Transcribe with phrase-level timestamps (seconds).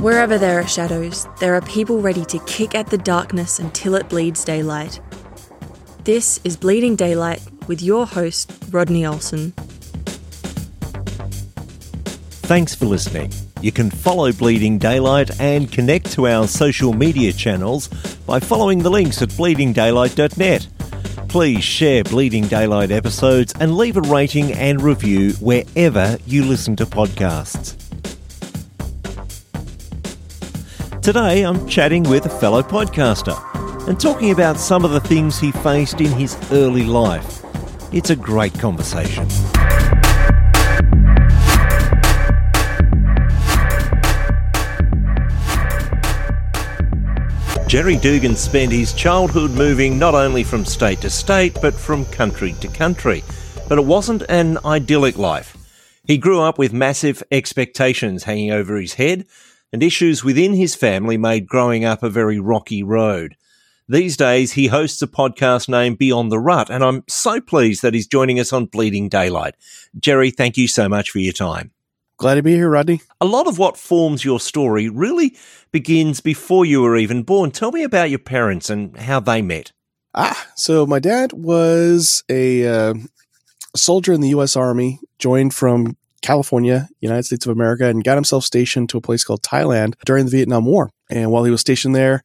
[0.00, 4.08] Wherever there are shadows, there are people ready to kick at the darkness until it
[4.08, 4.98] bleeds daylight.
[6.04, 9.50] This is Bleeding Daylight with your host, Rodney Olson.
[12.48, 13.30] Thanks for listening.
[13.60, 17.88] You can follow Bleeding Daylight and connect to our social media channels
[18.26, 20.66] by following the links at bleedingdaylight.net.
[21.28, 26.86] Please share Bleeding Daylight episodes and leave a rating and review wherever you listen to
[26.86, 27.79] podcasts.
[31.02, 33.34] Today I'm chatting with a fellow podcaster
[33.88, 37.42] and talking about some of the things he faced in his early life.
[37.90, 39.26] It's a great conversation.
[47.66, 52.52] Jerry Dugan spent his childhood moving not only from state to state, but from country
[52.60, 53.24] to country.
[53.70, 55.56] But it wasn't an idyllic life.
[56.04, 59.24] He grew up with massive expectations hanging over his head,
[59.72, 63.36] and issues within his family made growing up a very rocky road.
[63.88, 67.92] These days, he hosts a podcast named Beyond the Rut, and I'm so pleased that
[67.92, 69.56] he's joining us on Bleeding Daylight.
[69.98, 71.72] Jerry, thank you so much for your time.
[72.16, 73.00] Glad to be here, Rodney.
[73.20, 75.36] A lot of what forms your story really
[75.72, 77.50] begins before you were even born.
[77.50, 79.72] Tell me about your parents and how they met.
[80.14, 82.94] Ah, so my dad was a uh,
[83.74, 84.54] soldier in the U.S.
[84.54, 89.24] Army, joined from California, United States of America, and got himself stationed to a place
[89.24, 90.90] called Thailand during the Vietnam War.
[91.10, 92.22] And while he was stationed there,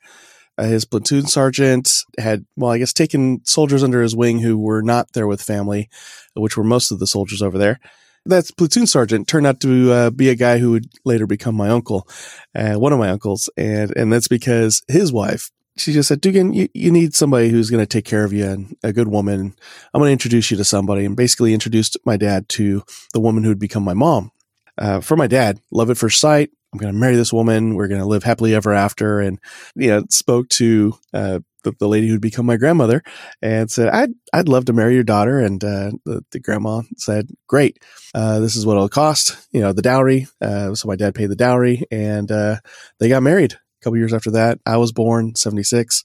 [0.57, 4.81] uh, his platoon sergeant had, well, I guess, taken soldiers under his wing who were
[4.81, 5.89] not there with family,
[6.33, 7.79] which were most of the soldiers over there
[8.25, 11.69] that platoon sergeant turned out to uh, be a guy who would later become my
[11.69, 12.07] uncle,
[12.55, 15.51] uh, one of my uncles, and and that's because his wife.
[15.77, 18.45] She just said, Dugan, you, you need somebody who's going to take care of you
[18.45, 19.53] and a good woman.
[19.93, 23.43] I'm going to introduce you to somebody and basically introduced my dad to the woman
[23.43, 24.31] who would become my mom.
[24.77, 26.51] Uh, for my dad, love at first sight.
[26.71, 27.75] I'm going to marry this woman.
[27.75, 29.19] We're going to live happily ever after.
[29.19, 29.39] And,
[29.75, 33.01] you know, spoke to, uh, the, the lady who'd become my grandmother
[33.41, 35.39] and said, I'd, I'd love to marry your daughter.
[35.39, 37.81] And, uh, the, the, grandma said, great.
[38.13, 40.27] Uh, this is what it'll cost, you know, the dowry.
[40.41, 42.57] Uh, so my dad paid the dowry and, uh,
[42.99, 44.59] they got married couple years after that.
[44.65, 46.03] I was born 76.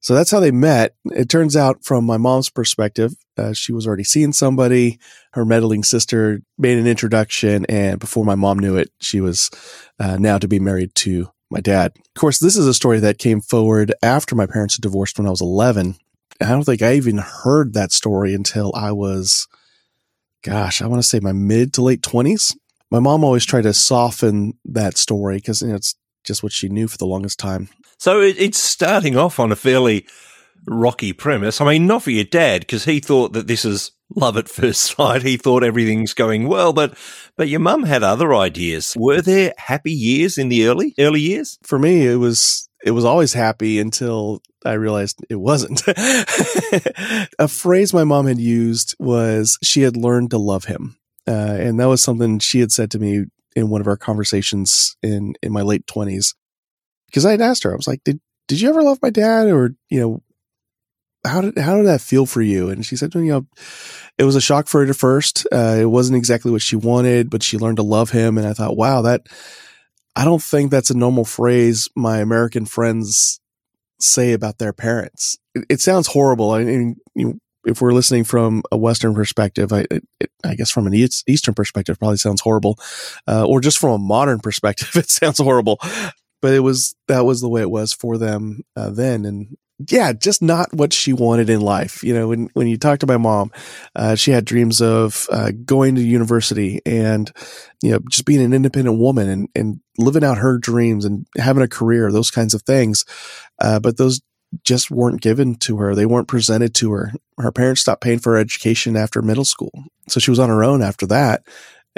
[0.00, 0.94] So that's how they met.
[1.06, 4.98] It turns out from my mom's perspective, uh, she was already seeing somebody.
[5.32, 9.50] Her meddling sister made an introduction, and before my mom knew it, she was
[9.98, 11.92] uh, now to be married to my dad.
[11.96, 15.30] Of course, this is a story that came forward after my parents divorced when I
[15.30, 15.96] was 11.
[16.40, 19.48] I don't think I even heard that story until I was,
[20.44, 22.56] gosh, I want to say my mid to late 20s.
[22.90, 25.94] My mom always tried to soften that story because you know, it's
[26.28, 27.68] just what she knew for the longest time.
[27.98, 30.06] So it's starting off on a fairly
[30.66, 31.60] rocky premise.
[31.60, 34.80] I mean, not for your dad because he thought that this is love at first
[34.96, 35.22] sight.
[35.22, 36.96] He thought everything's going well, but
[37.36, 38.94] but your mum had other ideas.
[38.96, 41.58] Were there happy years in the early early years?
[41.62, 45.82] For me, it was it was always happy until I realized it wasn't.
[47.38, 50.96] a phrase my mom had used was she had learned to love him.
[51.26, 53.26] Uh, and that was something she had said to me
[53.58, 56.34] in one of our conversations in, in my late twenties.
[57.06, 59.48] Because I had asked her, I was like, did, did you ever love my dad?
[59.48, 60.22] Or, you know,
[61.24, 62.70] how did how did that feel for you?
[62.70, 63.46] And she said, you know,
[64.18, 65.46] it was a shock for her at first.
[65.52, 68.38] Uh, it wasn't exactly what she wanted, but she learned to love him.
[68.38, 69.26] And I thought, wow, that
[70.14, 73.40] I don't think that's a normal phrase my American friends
[74.00, 75.36] say about their parents.
[75.54, 76.52] It, it sounds horrible.
[76.52, 80.04] I mean, you know, if we're listening from a Western perspective, I, it,
[80.44, 82.78] I guess from an Eastern perspective, probably sounds horrible,
[83.26, 85.78] uh, or just from a modern perspective, it sounds horrible.
[86.40, 89.56] But it was that was the way it was for them uh, then, and
[89.90, 92.02] yeah, just not what she wanted in life.
[92.02, 93.52] You know, when, when you talk to my mom,
[93.94, 97.30] uh, she had dreams of uh, going to university and,
[97.80, 101.62] you know, just being an independent woman and, and living out her dreams and having
[101.62, 103.04] a career, those kinds of things.
[103.60, 104.20] Uh, but those
[104.64, 105.94] just weren't given to her.
[105.94, 107.12] They weren't presented to her.
[107.38, 109.72] Her parents stopped paying for her education after middle school.
[110.08, 111.42] So she was on her own after that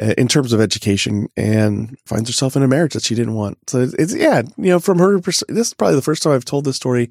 [0.00, 3.58] uh, in terms of education and finds herself in a marriage that she didn't want.
[3.68, 6.44] So it's, yeah, you know, from her, perspective, this is probably the first time I've
[6.44, 7.10] told this story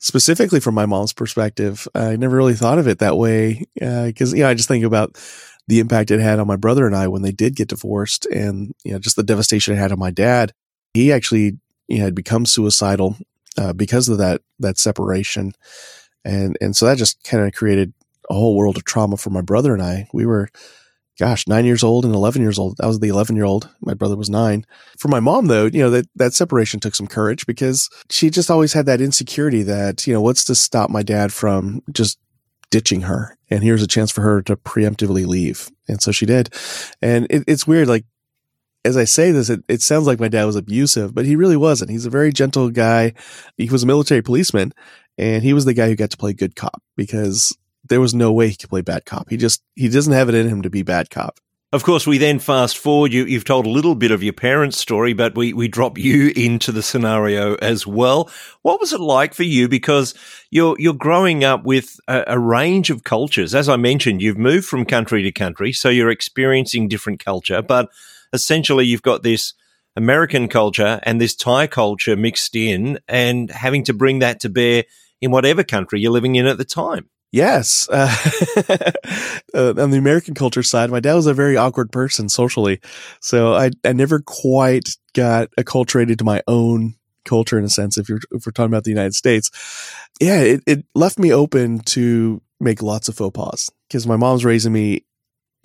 [0.00, 1.88] specifically from my mom's perspective.
[1.94, 4.84] I never really thought of it that way because uh, you know I just think
[4.84, 5.18] about
[5.68, 8.74] the impact it had on my brother and I when they did get divorced, and
[8.84, 10.52] you know just the devastation it had on my dad.
[10.94, 11.58] He actually
[11.88, 13.16] you know, had become suicidal
[13.58, 15.52] uh, because of that that separation,
[16.24, 17.92] and and so that just kind of created
[18.28, 20.08] a whole world of trauma for my brother and I.
[20.12, 20.48] We were
[21.18, 22.78] gosh, nine years old and 11 years old.
[22.80, 23.70] I was the 11 year old.
[23.80, 24.66] My brother was nine.
[24.98, 28.50] For my mom, though, you know, that, that separation took some courage because she just
[28.50, 32.18] always had that insecurity that, you know, what's to stop my dad from just
[32.70, 33.38] ditching her?
[33.48, 35.70] And here's a chance for her to preemptively leave.
[35.88, 36.52] And so she did.
[37.00, 37.88] And it, it's weird.
[37.88, 38.04] Like
[38.86, 41.56] as I say this, it, it sounds like my dad was abusive, but he really
[41.56, 41.90] wasn't.
[41.90, 43.14] He's a very gentle guy.
[43.56, 44.72] He was a military policeman
[45.18, 47.56] and he was the guy who got to play good cop because
[47.88, 49.28] there was no way he could play bad cop.
[49.28, 51.40] He just, he doesn't have it in him to be bad cop.
[51.72, 53.12] Of course, we then fast forward.
[53.12, 56.32] You, have told a little bit of your parents' story, but we, we drop you
[56.36, 58.30] into the scenario as well.
[58.62, 59.68] What was it like for you?
[59.68, 60.14] Because
[60.50, 63.52] you're you're growing up with a, a range of cultures.
[63.52, 67.60] As I mentioned, you've moved from country to country, so you're experiencing different culture.
[67.62, 67.90] But
[68.36, 69.54] essentially, you've got this
[69.96, 74.84] American culture and this Thai culture mixed in, and having to bring that to bear
[75.20, 77.08] in whatever country you're living in at the time.
[77.32, 77.88] Yes.
[78.68, 78.92] Uh,
[79.54, 82.80] uh, on the American culture side, my dad was a very awkward person socially.
[83.20, 86.94] So I, I never quite got acculturated to my own
[87.24, 89.50] culture in a sense, if you're, if we're talking about the United States.
[90.20, 94.44] Yeah, it, it left me open to make lots of faux pas because my mom's
[94.44, 95.04] raising me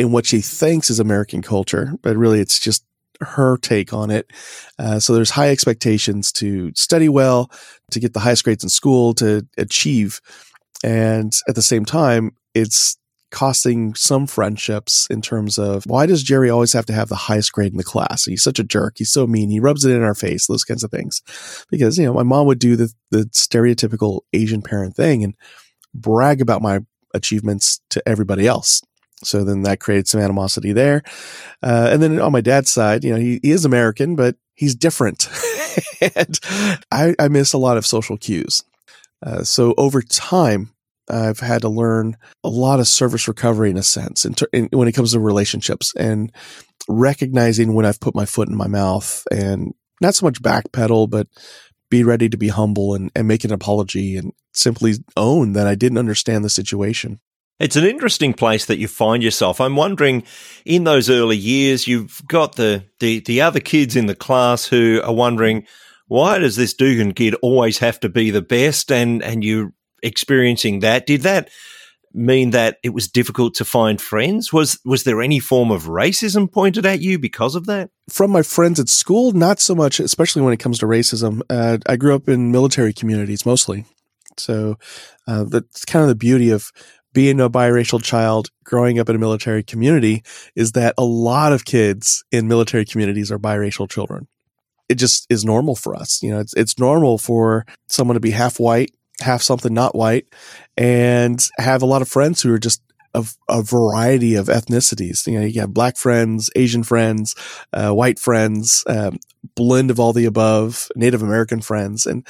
[0.01, 2.83] in what she thinks is American culture, but really it's just
[3.21, 4.31] her take on it.
[4.79, 7.51] Uh, so there's high expectations to study well,
[7.91, 10.19] to get the highest grades in school, to achieve
[10.83, 12.97] and at the same time, it's
[13.29, 17.53] costing some friendships in terms of why does Jerry always have to have the highest
[17.53, 18.25] grade in the class?
[18.25, 18.95] He's such a jerk.
[18.97, 19.49] He's so mean.
[19.49, 21.21] He rubs it in our face, those kinds of things.
[21.69, 25.35] Because, you know, my mom would do the, the stereotypical Asian parent thing and
[25.93, 26.79] brag about my
[27.13, 28.81] achievements to everybody else.
[29.23, 31.03] So then that created some animosity there.
[31.61, 34.75] Uh, and then on my dad's side, you know, he, he is American, but he's
[34.75, 35.27] different.
[36.15, 36.39] and
[36.91, 38.63] I, I miss a lot of social cues.
[39.23, 40.73] Uh, so over time,
[41.09, 44.69] I've had to learn a lot of service recovery in a sense in ter- in,
[44.71, 46.31] when it comes to relationships and
[46.87, 51.27] recognizing when I've put my foot in my mouth and not so much backpedal, but
[51.89, 55.75] be ready to be humble and, and make an apology and simply own that I
[55.75, 57.19] didn't understand the situation.
[57.59, 59.61] It's an interesting place that you find yourself.
[59.61, 60.23] I'm wondering,
[60.65, 64.99] in those early years, you've got the, the, the other kids in the class who
[65.03, 65.67] are wondering,
[66.07, 68.91] why does this Dugan kid always have to be the best?
[68.91, 71.05] And, and you're experiencing that.
[71.05, 71.49] Did that
[72.13, 74.51] mean that it was difficult to find friends?
[74.51, 77.91] Was, was there any form of racism pointed at you because of that?
[78.09, 81.41] From my friends at school, not so much, especially when it comes to racism.
[81.49, 83.85] Uh, I grew up in military communities mostly.
[84.37, 84.77] So,
[85.27, 86.71] uh, that's kind of the beauty of
[87.13, 90.23] being a biracial child growing up in a military community
[90.55, 94.27] is that a lot of kids in military communities are biracial children
[94.91, 96.21] it just is normal for us.
[96.21, 98.91] You know, it's, it's normal for someone to be half white,
[99.21, 100.25] half something not white,
[100.75, 102.81] and have a lot of friends who are just
[103.13, 105.25] of a variety of ethnicities.
[105.27, 107.35] You know, you have black friends, Asian friends,
[107.71, 109.17] uh, white friends, um,
[109.55, 112.27] blend of all the above, Native American friends, and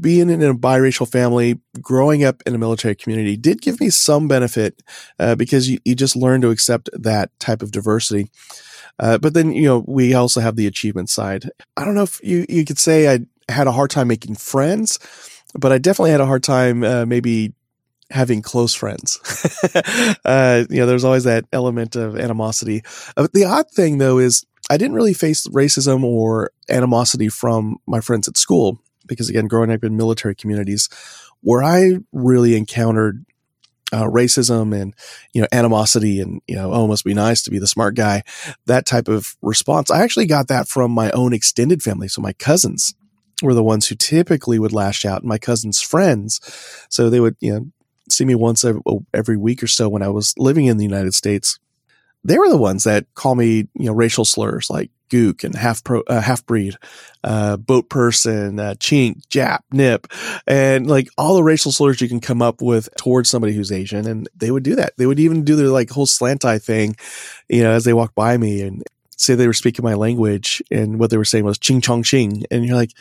[0.00, 4.28] being in a biracial family, growing up in a military community did give me some
[4.28, 4.82] benefit
[5.18, 8.30] uh, because you, you just learn to accept that type of diversity.
[8.98, 11.50] Uh, but then, you know, we also have the achievement side.
[11.76, 13.20] I don't know if you, you could say I
[13.50, 14.98] had a hard time making friends,
[15.54, 17.54] but I definitely had a hard time, uh, maybe
[18.10, 19.18] having close friends.
[20.24, 22.82] uh, you know, there's always that element of animosity.
[23.16, 28.00] Uh, the odd thing though is I didn't really face racism or animosity from my
[28.00, 28.80] friends at school
[29.10, 30.88] because again, growing up in military communities
[31.42, 33.24] where I really encountered
[33.92, 34.94] uh, racism and
[35.32, 38.22] you know animosity and you know oh must be nice to be the smart guy
[38.66, 42.08] that type of response i actually got that from my own extended family.
[42.08, 42.94] So my cousins
[43.42, 46.40] were the ones who typically would lash out and my cousins friends.
[46.88, 47.66] So they would you know
[48.08, 48.80] see me once every,
[49.14, 51.58] every week or so when i was living in the united states.
[52.22, 55.84] They were the ones that call me you know racial slurs like gook and half
[55.84, 56.76] pro, uh, half breed,
[57.22, 60.06] uh, boat person, uh, chink, jap, nip,
[60.46, 64.06] and like all the racial slurs you can come up with towards somebody who's Asian.
[64.06, 64.94] And they would do that.
[64.96, 66.96] They would even do their like whole slant eye thing,
[67.48, 68.82] you know, as they walk by me and
[69.16, 72.44] say they were speaking my language and what they were saying was ching chong ching.
[72.50, 72.92] And you're like,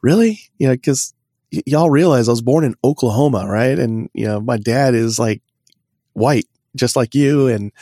[0.00, 0.40] really?
[0.58, 1.12] You know, cause
[1.52, 3.78] y- y'all realize I was born in Oklahoma, right?
[3.78, 5.42] And, you know, my dad is like
[6.14, 7.48] white, just like you.
[7.48, 7.72] And,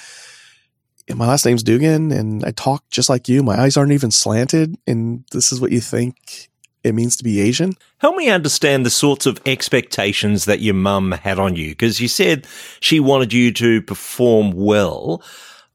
[1.12, 3.42] my last name's Dugan and I talk just like you.
[3.42, 4.76] My eyes aren't even slanted.
[4.87, 6.50] And this is what you think
[6.82, 7.75] it means to be Asian.
[7.99, 11.70] Help me understand the sorts of expectations that your mum had on you.
[11.70, 12.46] Because you said
[12.80, 15.23] she wanted you to perform well.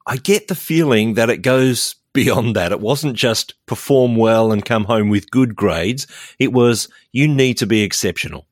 [0.07, 2.71] I get the feeling that it goes beyond that.
[2.71, 6.07] It wasn't just perform well and come home with good grades.
[6.39, 8.47] It was you need to be exceptional.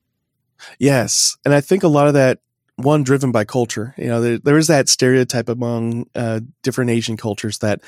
[0.78, 1.36] Yes.
[1.44, 2.38] And I think a lot of that
[2.78, 3.94] one driven by culture.
[3.98, 7.80] You know, there, there is that stereotype among uh, different Asian cultures that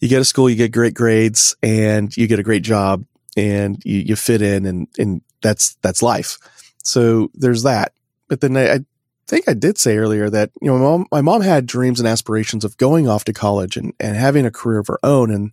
[0.00, 3.04] you go to school, you get great grades, and you get a great job,
[3.36, 6.38] and you, you fit in, and and that's that's life.
[6.82, 7.92] So there's that.
[8.28, 8.78] But then I, I
[9.26, 12.08] think I did say earlier that, you know, my mom, my mom had dreams and
[12.08, 15.30] aspirations of going off to college and, and having a career of her own.
[15.32, 15.52] And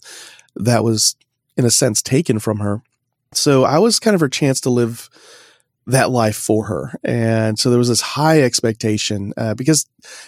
[0.55, 1.15] that was,
[1.57, 2.81] in a sense, taken from her.
[3.33, 5.09] So I was kind of her chance to live
[5.87, 6.93] that life for her.
[7.03, 9.85] And so there was this high expectation uh, because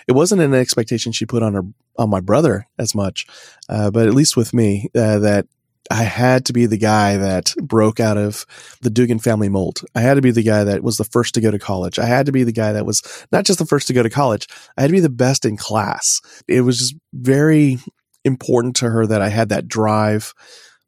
[0.08, 1.64] it wasn't an expectation she put on her
[1.98, 3.26] on my brother as much,
[3.70, 5.48] uh, but at least with me uh, that
[5.92, 8.46] I had to be the guy that broke out of
[8.82, 9.82] the Dugan family mold.
[9.94, 12.00] I had to be the guy that was the first to go to college.
[12.00, 14.10] I had to be the guy that was not just the first to go to
[14.10, 14.48] college.
[14.78, 16.22] I had to be the best in class.
[16.48, 17.78] It was just very
[18.24, 20.34] important to her that I had that drive,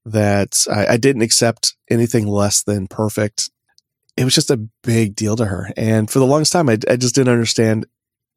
[0.05, 3.51] that I, I didn't accept anything less than perfect.
[4.17, 5.71] It was just a big deal to her.
[5.77, 7.85] And for the longest time, I, I just didn't understand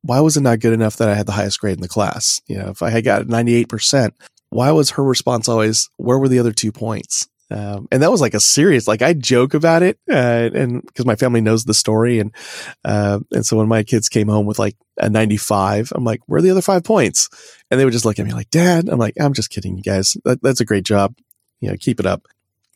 [0.03, 2.41] why was it not good enough that I had the highest grade in the class?
[2.47, 4.13] You know, if I had got 98%,
[4.51, 7.29] why was her response always, where were the other two points?
[7.51, 11.05] Um, and that was like a serious, like I joke about it, uh, and because
[11.05, 12.33] my family knows the story, and
[12.85, 16.21] uh, and so when my kids came home with like a ninety five, I'm like,
[16.27, 17.29] where are the other five points?
[17.69, 19.83] And they would just look at me like, Dad, I'm like, I'm just kidding, you
[19.83, 20.17] guys.
[20.25, 21.17] That, that's a great job,
[21.59, 22.27] you know, keep it up.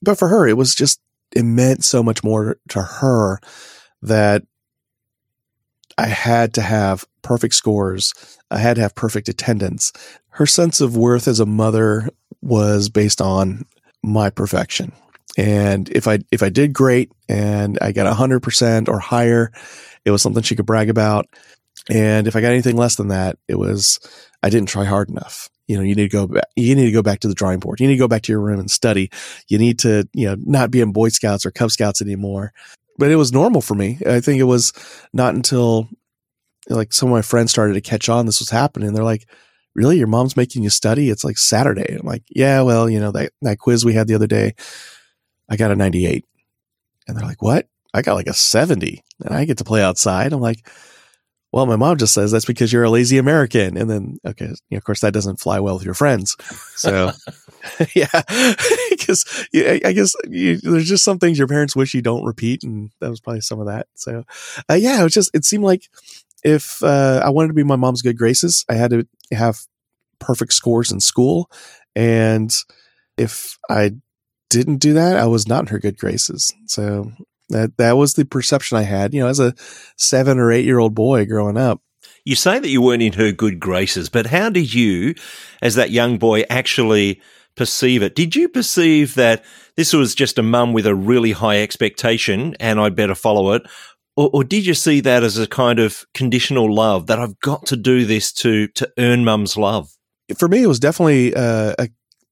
[0.03, 1.01] But for her, it was just
[1.35, 3.41] it meant so much more to her
[4.03, 4.43] that
[5.99, 8.15] I had to have perfect scores.
[8.51, 9.93] I had to have perfect attendance.
[10.31, 12.09] Her sense of worth as a mother
[12.43, 13.65] was based on
[14.03, 14.93] my perfection.
[15.37, 19.51] And if I if I did great and I got 100% or higher,
[20.05, 21.27] it was something she could brag about.
[21.91, 23.99] And if I got anything less than that, it was
[24.43, 25.49] I didn't try hard enough.
[25.67, 26.45] You know, you need to go back.
[26.57, 27.81] You need to go back to the drawing board.
[27.81, 29.11] You need to go back to your room and study.
[29.49, 32.53] You need to, you know, not be in Boy Scouts or Cub Scouts anymore.
[32.99, 33.99] But it was normal for me.
[34.07, 34.73] I think it was
[35.13, 35.89] not until
[36.69, 38.93] like some of my friends started to catch on this was happening.
[38.93, 39.29] They're like,
[39.75, 39.99] really?
[39.99, 41.11] Your mom's making you study?
[41.11, 41.97] It's like Saturday.
[41.99, 44.55] I'm like, yeah, well, you know, that, that quiz we had the other day,
[45.49, 46.25] I got a 98.
[47.07, 47.67] And they're like, what?
[47.93, 50.33] I got like a 70 and I get to play outside.
[50.33, 50.69] I'm like,
[51.55, 53.77] well, my mom just says that's because you're a lazy American.
[53.77, 56.37] And then, okay, you know, of course, that doesn't fly well with your friends.
[56.75, 57.13] So,
[57.95, 58.09] yeah,
[58.91, 62.65] because I guess you, there's just some things your parents wish you don't repeat.
[62.65, 63.87] And that was probably some of that.
[63.95, 64.25] So,
[64.69, 65.89] uh, yeah, it was just, it seemed like
[66.43, 69.61] if uh, I wanted to be my mom's good graces, I had to have
[70.19, 71.49] perfect scores in school.
[71.95, 72.53] And
[73.17, 73.93] if I
[74.51, 76.53] didn't do that, I was not in her good graces.
[76.67, 77.13] So
[77.49, 79.55] that that was the perception I had, you know, as a
[79.97, 81.81] seven or eight year old boy growing up.
[82.25, 85.15] You say that you weren't in her good graces, but how did you,
[85.61, 87.21] as that young boy, actually
[87.55, 88.15] perceive it?
[88.15, 89.45] Did you perceive that
[89.77, 93.63] this was just a mum with a really high expectation and I'd better follow it?
[94.17, 97.67] Or, or, did you see that as a kind of conditional love that I've got
[97.67, 99.91] to do this to to earn mum's love?
[100.39, 101.89] For me, it was definitely uh, a,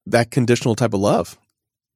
[0.07, 1.37] that conditional type of love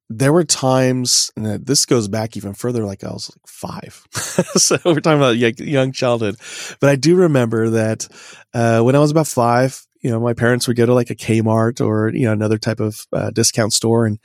[0.09, 4.05] there were times, and this goes back even further, like I was like five.
[4.11, 6.37] so we're talking about young childhood.
[6.79, 8.07] But I do remember that
[8.53, 11.15] uh, when I was about five, you know, my parents would go to like a
[11.15, 14.19] Kmart or, you know, another type of uh, discount store and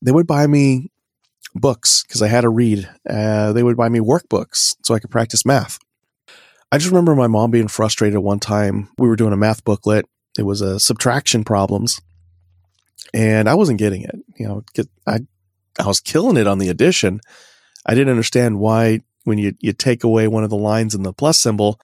[0.00, 0.90] they would buy me
[1.54, 2.88] books because I had to read.
[3.08, 5.78] Uh, they would buy me workbooks so I could practice math.
[6.72, 8.88] I just remember my mom being frustrated one time.
[8.96, 10.06] We were doing a math booklet.
[10.38, 12.00] It was a subtraction problems
[13.12, 14.19] and I wasn't getting it.
[14.40, 14.64] You know,
[15.06, 15.20] I
[15.78, 17.20] I was killing it on the addition.
[17.84, 21.12] I didn't understand why when you you take away one of the lines in the
[21.12, 21.78] plus symbol,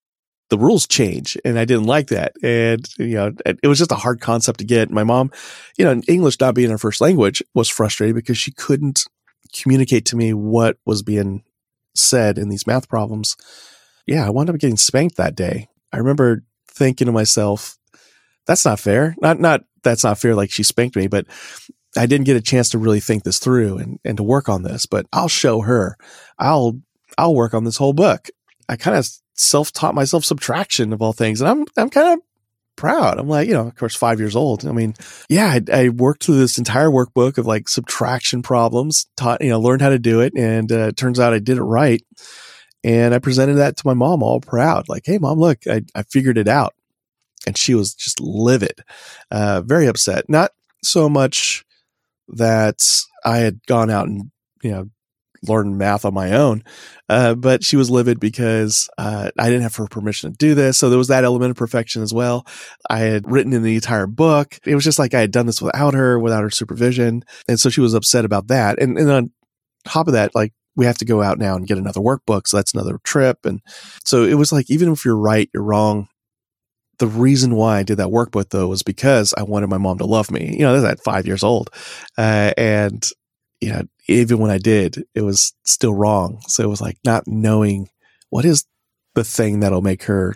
[0.48, 2.32] the rules change, and I didn't like that.
[2.42, 4.90] And you know, it was just a hard concept to get.
[4.90, 5.30] My mom,
[5.76, 9.04] you know, English not being her first language, was frustrated because she couldn't
[9.52, 11.44] communicate to me what was being
[11.94, 13.36] said in these math problems.
[14.06, 15.68] Yeah, I wound up getting spanked that day.
[15.92, 17.76] I remember thinking to myself,
[18.46, 19.14] that's not fair.
[19.20, 20.34] Not not that's not fair.
[20.34, 21.26] Like she spanked me, but
[21.96, 24.62] I didn't get a chance to really think this through and, and to work on
[24.62, 25.96] this, but I'll show her.
[26.38, 26.80] I'll,
[27.18, 28.28] I'll work on this whole book.
[28.68, 31.40] I kind of self taught myself subtraction of all things.
[31.40, 32.20] And I'm, I'm kind of
[32.76, 33.18] proud.
[33.18, 34.66] I'm like, you know, of course, five years old.
[34.66, 34.94] I mean,
[35.28, 39.60] yeah, I, I, worked through this entire workbook of like subtraction problems, taught, you know,
[39.60, 40.34] learned how to do it.
[40.36, 42.02] And uh, it turns out I did it right.
[42.84, 46.02] And I presented that to my mom all proud, like, Hey mom, look, I, I
[46.02, 46.74] figured it out
[47.46, 48.80] and she was just livid,
[49.30, 50.28] uh, very upset.
[50.28, 51.64] Not so much
[52.28, 52.82] that
[53.24, 54.30] I had gone out and
[54.62, 54.90] you know
[55.42, 56.64] learned math on my own,
[57.08, 60.78] uh, but she was livid because uh, I didn't have her permission to do this.
[60.78, 62.46] So there was that element of perfection as well.
[62.90, 64.58] I had written in the entire book.
[64.64, 67.70] It was just like I had done this without her, without her supervision, and so
[67.70, 68.80] she was upset about that.
[68.80, 69.30] And, and on
[69.84, 72.46] top of that, like we have to go out now and get another workbook.
[72.46, 73.46] So that's another trip.
[73.46, 73.60] And
[74.04, 76.08] so it was like, even if you're right, you're wrong
[76.98, 80.06] the reason why I did that workbook though was because I wanted my mom to
[80.06, 80.54] love me.
[80.56, 81.70] You know, that's at five years old.
[82.16, 83.06] Uh, and,
[83.60, 86.40] you know, even when I did, it was still wrong.
[86.46, 87.88] So it was like not knowing
[88.30, 88.64] what is
[89.14, 90.34] the thing that'll make her,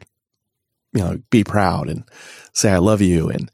[0.93, 2.05] you know, be proud and
[2.53, 3.29] say, I love you.
[3.29, 3.51] And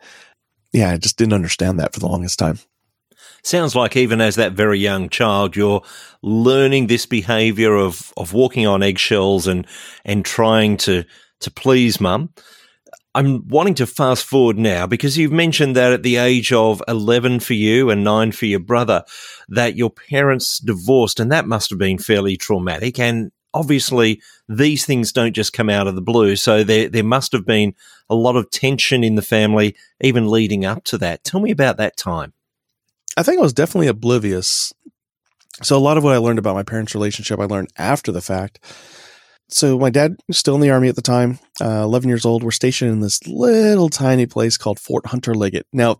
[0.73, 2.59] yeah, I just didn't understand that for the longest time.
[3.43, 5.83] Sounds like even as that very young child, you're
[6.23, 9.67] learning this behavior of, of walking on eggshells and,
[10.05, 11.05] and trying to,
[11.41, 12.31] to please mum.
[13.17, 17.41] I'm wanting to fast forward now because you've mentioned that at the age of 11
[17.41, 19.05] for you and nine for your brother,
[19.49, 22.99] that your parents divorced and that must have been fairly traumatic.
[22.99, 24.21] And obviously
[24.51, 26.37] these things don't just come out of the blue.
[26.37, 27.75] So there, there must have been
[28.11, 31.25] a lot of tension in the family, even leading up to that.
[31.25, 32.35] Tell me about that time.
[33.17, 34.75] I think I was definitely oblivious.
[35.63, 38.21] So a lot of what I learned about my parents' relationship, I learned after the
[38.21, 38.61] fact
[39.49, 42.43] so my dad still in the army at the time, uh, 11 years old.
[42.43, 45.67] We're stationed in this little tiny place called Fort Hunter Liggett.
[45.73, 45.99] Now,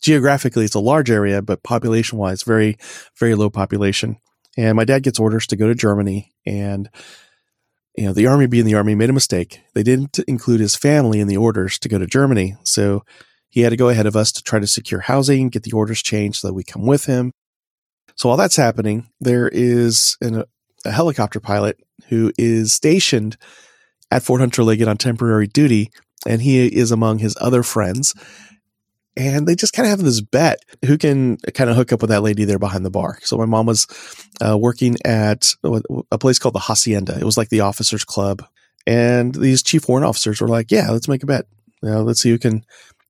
[0.00, 2.76] geographically, it's a large area, but population wise, very,
[3.18, 4.16] very low population.
[4.56, 6.88] And my dad gets orders to go to Germany and
[7.96, 9.60] you know, the army being the army made a mistake.
[9.74, 12.56] They didn't include his family in the orders to go to Germany.
[12.64, 13.04] So
[13.50, 16.02] he had to go ahead of us to try to secure housing, get the orders
[16.02, 17.32] changed so that we come with him.
[18.16, 20.44] So while that's happening, there is an,
[20.84, 23.36] a helicopter pilot who is stationed
[24.10, 25.90] at Fort Hunter Liggett on temporary duty,
[26.26, 28.14] and he is among his other friends.
[29.14, 32.08] And they just kind of have this bet who can kind of hook up with
[32.08, 33.18] that lady there behind the bar.
[33.22, 33.86] So my mom was
[34.40, 35.54] uh, working at
[36.10, 37.18] a place called the Hacienda.
[37.18, 38.42] It was like the officers club.
[38.86, 41.46] And these chief warrant officers were like, yeah, let's make a bet.
[41.82, 42.64] You know, let's see who can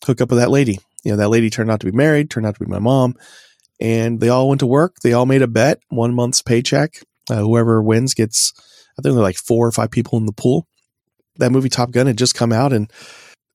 [0.04, 0.80] hook up with that lady.
[1.04, 3.14] You know, that lady turned out to be married, turned out to be my mom.
[3.80, 4.96] And they all went to work.
[5.02, 7.02] They all made a bet, one month's paycheck.
[7.30, 8.52] Uh, whoever wins gets
[8.98, 10.66] I think there were like four or five people in the pool.
[11.36, 12.92] That movie Top Gun had just come out, and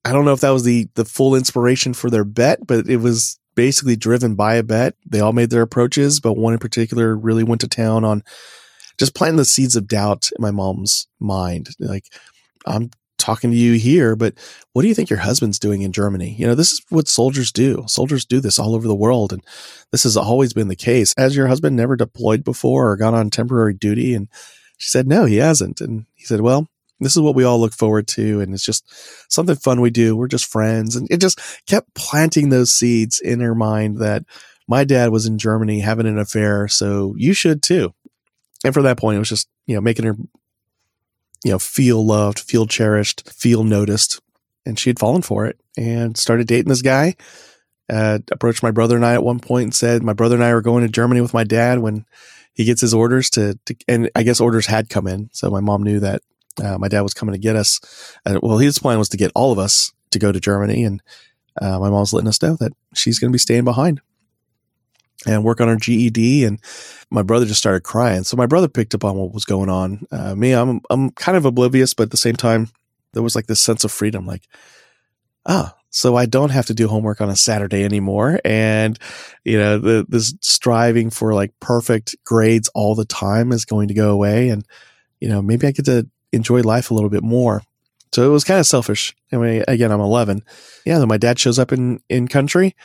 [0.04, 2.98] I don't know if that was the the full inspiration for their bet, but it
[2.98, 4.96] was basically driven by a bet.
[5.06, 8.24] They all made their approaches, but one in particular really went to town on
[8.98, 11.70] just planting the seeds of doubt in my mom's mind.
[11.80, 12.06] Like,
[12.66, 12.90] I'm
[13.28, 14.34] talking to you here, but
[14.72, 16.34] what do you think your husband's doing in Germany?
[16.40, 17.84] You know, this is what soldiers do.
[17.86, 19.34] Soldiers do this all over the world.
[19.34, 19.44] And
[19.92, 21.14] this has always been the case.
[21.18, 24.14] Has your husband never deployed before or gone on temporary duty?
[24.14, 24.30] And
[24.78, 25.82] she said, no, he hasn't.
[25.82, 26.70] And he said, well,
[27.02, 28.40] this is what we all look forward to.
[28.40, 28.90] And it's just
[29.30, 30.16] something fun we do.
[30.16, 30.96] We're just friends.
[30.96, 31.38] And it just
[31.68, 34.24] kept planting those seeds in her mind that
[34.70, 36.70] my dad was in Germany having an affair.
[36.70, 37.94] So you should too.
[38.64, 40.16] And from that point, it was just, you know, making her,
[41.44, 44.22] you know, feel loved, feel cherished, feel noticed.
[44.66, 47.16] And she had fallen for it and started dating this guy.
[47.90, 50.54] Uh, approached my brother and I at one point and said, my brother and I
[50.54, 52.06] were going to Germany with my dad when
[52.54, 55.30] he gets his orders to, to, and I guess orders had come in.
[55.32, 56.22] So my mom knew that
[56.62, 57.80] uh, my dad was coming to get us.
[58.26, 60.84] Uh, well, his plan was to get all of us to go to Germany.
[60.84, 61.02] And
[61.62, 64.02] uh, my mom's letting us know that she's going to be staying behind
[65.26, 66.44] and work on her GED.
[66.46, 66.60] And
[67.10, 68.24] my brother just started crying.
[68.24, 70.06] So my brother picked up on what was going on.
[70.12, 72.70] Uh, me, I'm, I'm kind of oblivious, but at the same time,
[73.14, 74.26] there was like this sense of freedom.
[74.26, 74.44] Like,
[75.46, 78.40] ah, so I don't have to do homework on a Saturday anymore.
[78.46, 79.00] And,
[79.44, 83.94] you know, the, this striving for like perfect grades all the time is going to
[83.94, 84.50] go away.
[84.50, 84.66] And,
[85.20, 87.64] you know, maybe I get to enjoy life a little bit more.
[88.14, 89.16] So it was kind of selfish.
[89.32, 90.44] I mean, again, I'm 11.
[90.86, 91.00] Yeah.
[91.00, 92.76] Then my dad shows up in, in country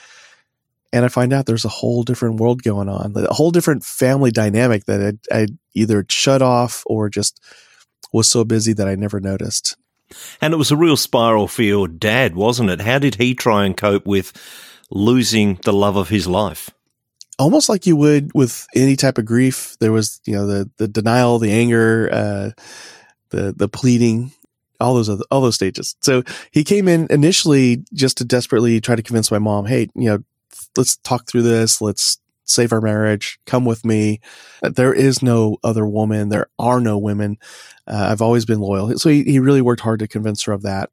[0.93, 4.31] and I find out there's a whole different world going on, a whole different family
[4.31, 7.41] dynamic that I, I either shut off or just
[8.13, 9.77] was so busy that I never noticed.
[10.41, 12.83] And it was a real spiral for your dad, wasn't it?
[12.83, 14.33] How did he try and cope with
[14.91, 16.69] losing the love of his life?
[17.39, 19.77] Almost like you would with any type of grief.
[19.81, 22.51] There was, you know, the the denial, the anger, uh,
[23.31, 24.33] the the pleading,
[24.79, 25.97] all those other, all those stages.
[26.03, 30.11] So he came in initially just to desperately try to convince my mom, hey, you
[30.11, 30.19] know,
[30.77, 31.81] let's talk through this.
[31.81, 33.39] Let's save our marriage.
[33.47, 34.21] Come with me.
[34.63, 36.29] There is no other woman.
[36.29, 37.39] There are no women.
[37.87, 38.99] Uh, I've always been loyal.
[38.99, 40.91] So he, he really worked hard to convince her of that.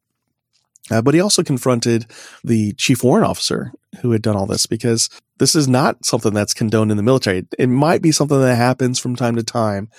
[0.92, 2.08] Uh, but he also confronted
[2.44, 6.54] the chief warrant officer who had done all this because this is not something that's
[6.54, 7.46] condoned in the military.
[7.58, 9.90] It might be something that happens from time to time.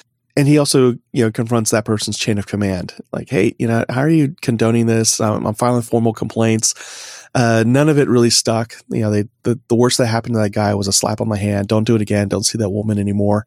[0.40, 2.94] And he also, you know, confronts that person's chain of command.
[3.12, 5.20] Like, hey, you know, how are you condoning this?
[5.20, 7.29] I'm, I'm filing formal complaints.
[7.35, 8.72] Uh, none of it really stuck.
[8.88, 11.29] You know, they, the, the worst that happened to that guy was a slap on
[11.29, 11.68] the hand.
[11.68, 12.29] Don't do it again.
[12.29, 13.44] Don't see that woman anymore.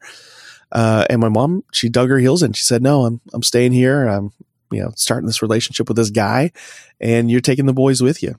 [0.70, 2.52] Uh, and my mom, she dug her heels in.
[2.52, 4.06] She said, no, I'm, I'm staying here.
[4.06, 4.30] I'm,
[4.70, 6.52] you know, starting this relationship with this guy
[7.00, 8.36] and you're taking the boys with you.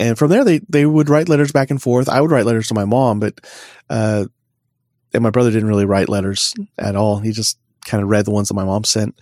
[0.00, 2.08] And from there, they, they would write letters back and forth.
[2.08, 3.40] I would write letters to my mom, but,
[3.88, 4.24] uh,
[5.14, 7.18] and my brother didn't really write letters at all.
[7.18, 9.20] He just kind of read the ones that my mom sent.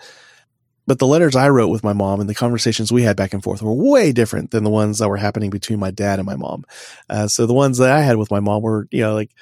[0.87, 3.42] But the letters I wrote with my mom and the conversations we had back and
[3.42, 6.37] forth were way different than the ones that were happening between my dad and my
[6.37, 6.64] mom.
[7.11, 9.33] Uh, so the ones that I had with my mom were, you know, like,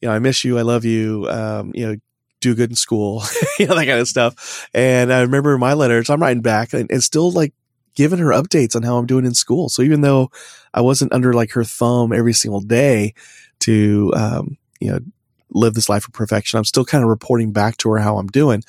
[0.00, 0.58] you know, I miss you.
[0.58, 1.28] I love you.
[1.28, 1.96] Um, you know,
[2.42, 3.22] do good in school,
[3.58, 4.68] you know, that kind of stuff.
[4.74, 7.54] And I remember my letters, I'm writing back and, and still like
[7.94, 9.68] giving her updates on how I'm doing in school.
[9.68, 10.30] So even though
[10.74, 13.14] I wasn't under like her thumb every single day
[13.60, 14.98] to, um, you know,
[15.52, 18.28] live this life of perfection, I'm still kind of reporting back to her how I'm
[18.28, 18.62] doing.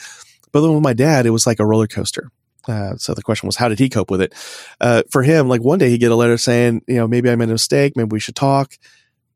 [0.52, 2.30] But then with my dad, it was like a roller coaster.
[2.68, 4.34] Uh, so the question was, how did he cope with it?
[4.80, 7.36] Uh, for him, like one day he'd get a letter saying, you know, maybe I
[7.36, 7.98] made a mistake.
[7.98, 8.74] Maybe we should talk.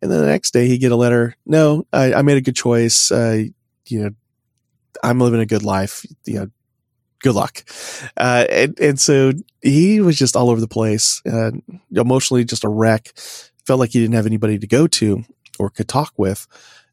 [0.02, 1.36] And then the next day he'd get a letter.
[1.46, 3.12] No, I, I made a good choice.
[3.12, 3.46] Uh,
[3.88, 4.10] you know,
[5.04, 6.06] I'm living a good life.
[6.26, 6.48] You know,
[7.20, 7.64] good luck.
[8.16, 11.52] Uh, and, and so he was just all over the place, uh,
[11.92, 13.12] emotionally just a wreck.
[13.66, 15.24] Felt like he didn't have anybody to go to
[15.60, 16.48] or could talk with,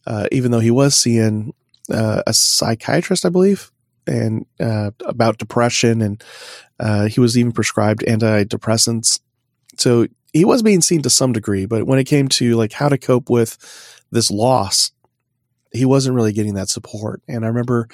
[0.06, 1.54] uh, even though he was seeing
[1.90, 3.70] uh, a psychiatrist, I believe,
[4.06, 6.22] and uh, about depression, and
[6.80, 9.20] uh, he was even prescribed antidepressants.
[9.78, 12.88] So he was being seen to some degree, but when it came to like how
[12.88, 13.56] to cope with
[14.10, 14.92] this loss,
[15.72, 17.22] he wasn't really getting that support.
[17.28, 17.88] And I remember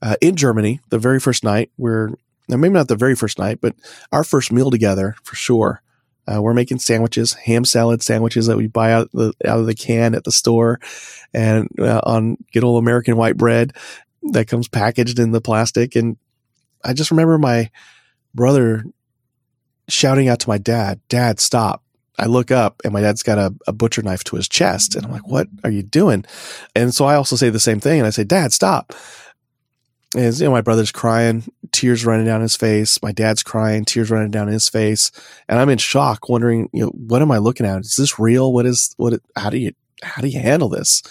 [0.00, 2.10] uh, in Germany, the very first night, we're
[2.48, 3.74] now maybe not the very first night, but
[4.12, 5.82] our first meal together for sure.
[6.26, 9.74] Uh, we're making sandwiches, ham salad sandwiches that we buy out the out of the
[9.74, 10.80] can at the store,
[11.32, 13.72] and uh, on good old American white bread
[14.32, 15.94] that comes packaged in the plastic.
[15.94, 16.16] And
[16.84, 17.70] I just remember my
[18.34, 18.84] brother
[19.88, 21.82] shouting out to my dad, "Dad, stop!
[22.18, 24.94] I look up and my dad's got a, a, butcher knife to his chest.
[24.94, 26.24] And I'm like, what are you doing?
[26.74, 28.00] And so I also say the same thing.
[28.00, 28.94] And I say, Dad, stop.
[30.16, 33.00] And you know, my brother's crying, tears running down his face.
[33.02, 35.10] My dad's crying, tears running down his face.
[35.48, 37.80] And I'm in shock, wondering, you know, what am I looking at?
[37.80, 38.52] Is this real?
[38.52, 41.02] What is, what, how do you, how do you handle this?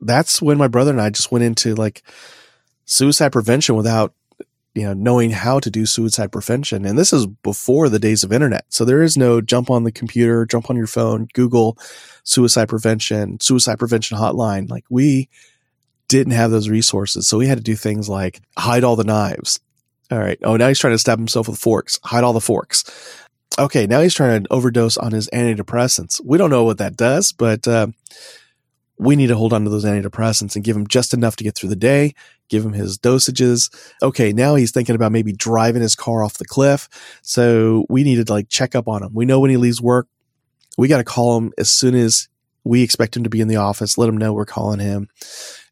[0.00, 2.02] That's when my brother and I just went into like
[2.84, 4.12] suicide prevention without
[4.74, 6.84] you know, knowing how to do suicide prevention.
[6.84, 8.64] And this is before the days of internet.
[8.68, 11.76] So there is no jump on the computer, jump on your phone, Google
[12.22, 14.70] suicide prevention, suicide prevention hotline.
[14.70, 15.28] Like we
[16.08, 17.28] didn't have those resources.
[17.28, 19.60] So we had to do things like hide all the knives.
[20.10, 20.38] All right.
[20.42, 21.98] Oh, now he's trying to stab himself with forks.
[22.02, 22.84] Hide all the forks.
[23.58, 23.86] Okay.
[23.86, 26.20] Now he's trying to overdose on his antidepressants.
[26.24, 27.88] We don't know what that does, but, uh,
[28.98, 31.54] we need to hold on to those antidepressants and give him just enough to get
[31.54, 32.14] through the day,
[32.48, 33.72] give him his dosages.
[34.02, 36.88] Okay, now he's thinking about maybe driving his car off the cliff.
[37.22, 39.14] So we need to like check up on him.
[39.14, 40.08] We know when he leaves work,
[40.76, 42.28] we got to call him as soon as
[42.64, 45.08] we expect him to be in the office, let him know we're calling him.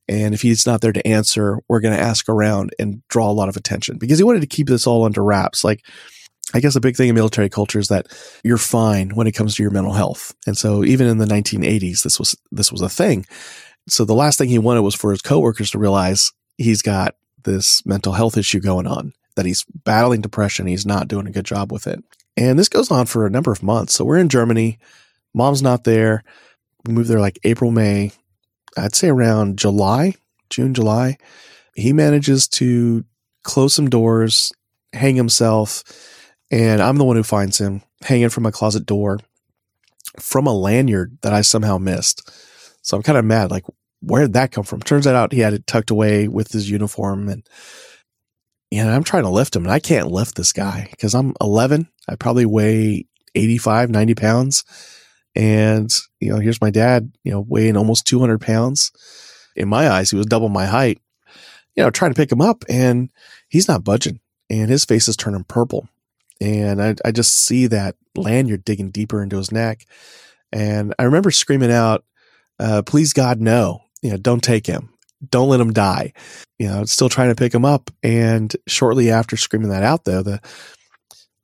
[0.09, 3.33] And if he's not there to answer, we're going to ask around and draw a
[3.33, 5.65] lot of attention because he wanted to keep this all under wraps.
[5.65, 5.85] Like,
[6.55, 8.07] I guess a big thing in military culture is that
[8.45, 10.35] you're fine when it comes to your mental health.
[10.47, 13.27] And so even in the 1980s, this was, this was a thing.
[13.89, 17.85] So the last thing he wanted was for his coworkers to realize he's got this
[17.85, 20.67] mental health issue going on, that he's battling depression.
[20.67, 22.03] He's not doing a good job with it.
[22.37, 23.95] And this goes on for a number of months.
[23.95, 24.79] So we're in Germany.
[25.35, 26.23] Mom's not there.
[26.85, 28.13] We moved there like April, May.
[28.77, 30.15] I'd say around July,
[30.51, 31.17] June, July.
[31.75, 33.05] He manages to
[33.43, 34.53] close some doors,
[34.93, 35.83] hang himself
[36.51, 39.19] and I'm the one who finds him hanging from my closet door
[40.21, 42.31] from a lanyard that I somehow missed.
[42.83, 43.51] So I'm kind of mad.
[43.51, 43.65] Like,
[44.01, 44.81] where did that come from?
[44.81, 47.47] Turns out he had it tucked away with his uniform and,
[48.71, 51.89] and I'm trying to lift him and I can't lift this guy because I'm 11.
[52.09, 54.65] I probably weigh 85, 90 pounds.
[55.37, 58.91] And, you know, here's my dad, you know, weighing almost 200 pounds.
[59.55, 61.01] In my eyes, he was double my height,
[61.75, 63.11] you know, trying to pick him up and
[63.49, 64.21] he's not budging
[64.51, 65.89] and his face is turning purple.
[66.41, 69.87] And I, I just see that lanyard digging deeper into his neck.
[70.53, 72.05] And I remember screaming out,
[72.59, 74.91] uh, please God, no, you know, don't take him.
[75.31, 76.13] Don't let him die.
[76.59, 77.91] You know, still trying to pick him up.
[78.03, 80.41] And shortly after screaming that out though, the,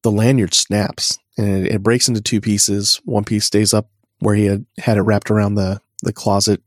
[0.02, 3.00] the lanyard snaps and it, it breaks into two pieces.
[3.04, 3.88] One piece stays up
[4.20, 6.62] where he had had it wrapped around the, the closet.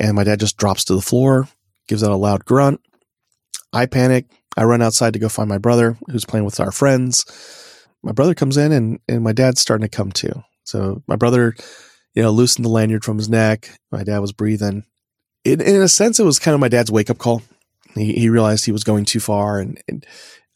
[0.00, 1.48] And my dad just drops to the floor,
[1.88, 2.80] gives out a loud grunt.
[3.72, 4.26] I panic.
[4.56, 7.24] I run outside to go find my brother who's playing with our friends.
[8.02, 10.44] My brother comes in and, and my dad's starting to come to.
[10.64, 11.54] So my brother,
[12.14, 13.70] you know, loosened the lanyard from his neck.
[13.92, 14.84] My dad was breathing.
[15.44, 17.42] In, in a sense, it was kind of my dad's wake up call.
[17.94, 19.60] He, he realized he was going too far.
[19.60, 20.06] And, and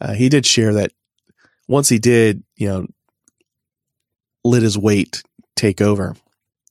[0.00, 0.92] uh, he did share that
[1.68, 2.86] once he did, you know,
[4.44, 5.22] let his weight
[5.56, 6.16] take over,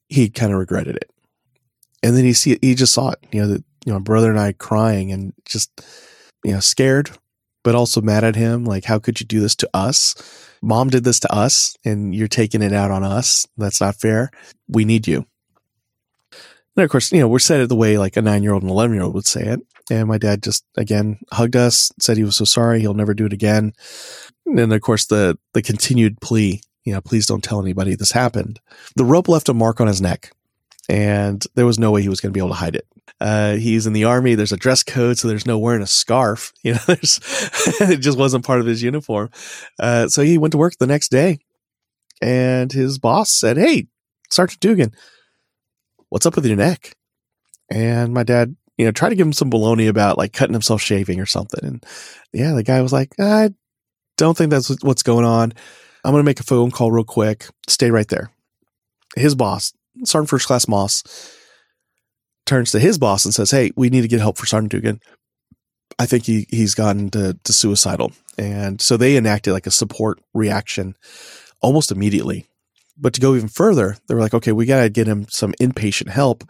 [0.10, 1.10] he kind of regretted it.
[2.04, 4.30] And then he see he just saw it, you know, that, you know, my brother
[4.30, 5.70] and I crying and just,
[6.44, 7.12] you know, scared,
[7.64, 8.66] but also mad at him.
[8.66, 10.16] Like, how could you do this to us?
[10.62, 13.48] Mom did this to us and you're taking it out on us.
[13.58, 14.32] That's not fair.
[14.68, 15.26] We need you.
[16.76, 18.64] And of course, you know, we're said it the way like a nine year old
[18.64, 19.60] and 11 year old would say it.
[19.90, 22.80] And my dad just again hugged us, said he was so sorry.
[22.80, 23.74] He'll never do it again.
[24.46, 28.60] And of course the, the continued plea, you know, please don't tell anybody this happened.
[28.96, 30.32] The rope left a mark on his neck
[30.90, 32.86] and there was no way he was going to be able to hide it.
[33.20, 34.36] Uh, he's in the army.
[34.36, 36.52] There's a dress code, so there's no wearing a scarf.
[36.64, 37.20] You know, there's
[37.82, 39.30] it just wasn't part of his uniform.
[39.80, 41.40] Uh, so he went to work the next day,
[42.22, 43.88] and his boss said, "Hey,
[44.30, 44.92] Sergeant Dugan,
[46.10, 46.96] what's up with your neck?"
[47.70, 50.82] And my dad, you know, tried to give him some baloney about like cutting himself
[50.82, 51.64] shaving or something.
[51.64, 51.86] And
[52.34, 53.52] yeah, the guy was like, "I
[54.18, 55.54] don't think that's what's going on.
[56.04, 57.48] I'm going to make a phone call real quick.
[57.68, 58.32] Stay right there."
[59.16, 61.04] His boss, Sergeant First Class Moss
[62.46, 65.00] turns to his boss and says, Hey, we need to get help for Sergeant Dugan.
[66.00, 68.12] I think he, he's gotten to, to suicidal.
[68.38, 70.96] And so they enacted like a support reaction
[71.62, 72.46] almost immediately.
[72.98, 75.54] But to go even further, they were like, okay, we got to get him some
[75.62, 76.44] inpatient help,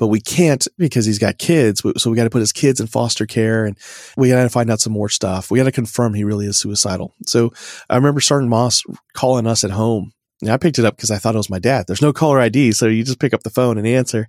[0.00, 1.82] but we can't because he's got kids.
[1.98, 3.76] So we got to put his kids in foster care and
[4.16, 5.50] we got to find out some more stuff.
[5.50, 7.14] We got to confirm he really is suicidal.
[7.26, 7.52] So
[7.90, 8.82] I remember Sergeant Moss
[9.12, 11.58] calling us at home And I picked it up because I thought it was my
[11.58, 11.84] dad.
[11.86, 14.26] There's no caller ID, so you just pick up the phone and answer.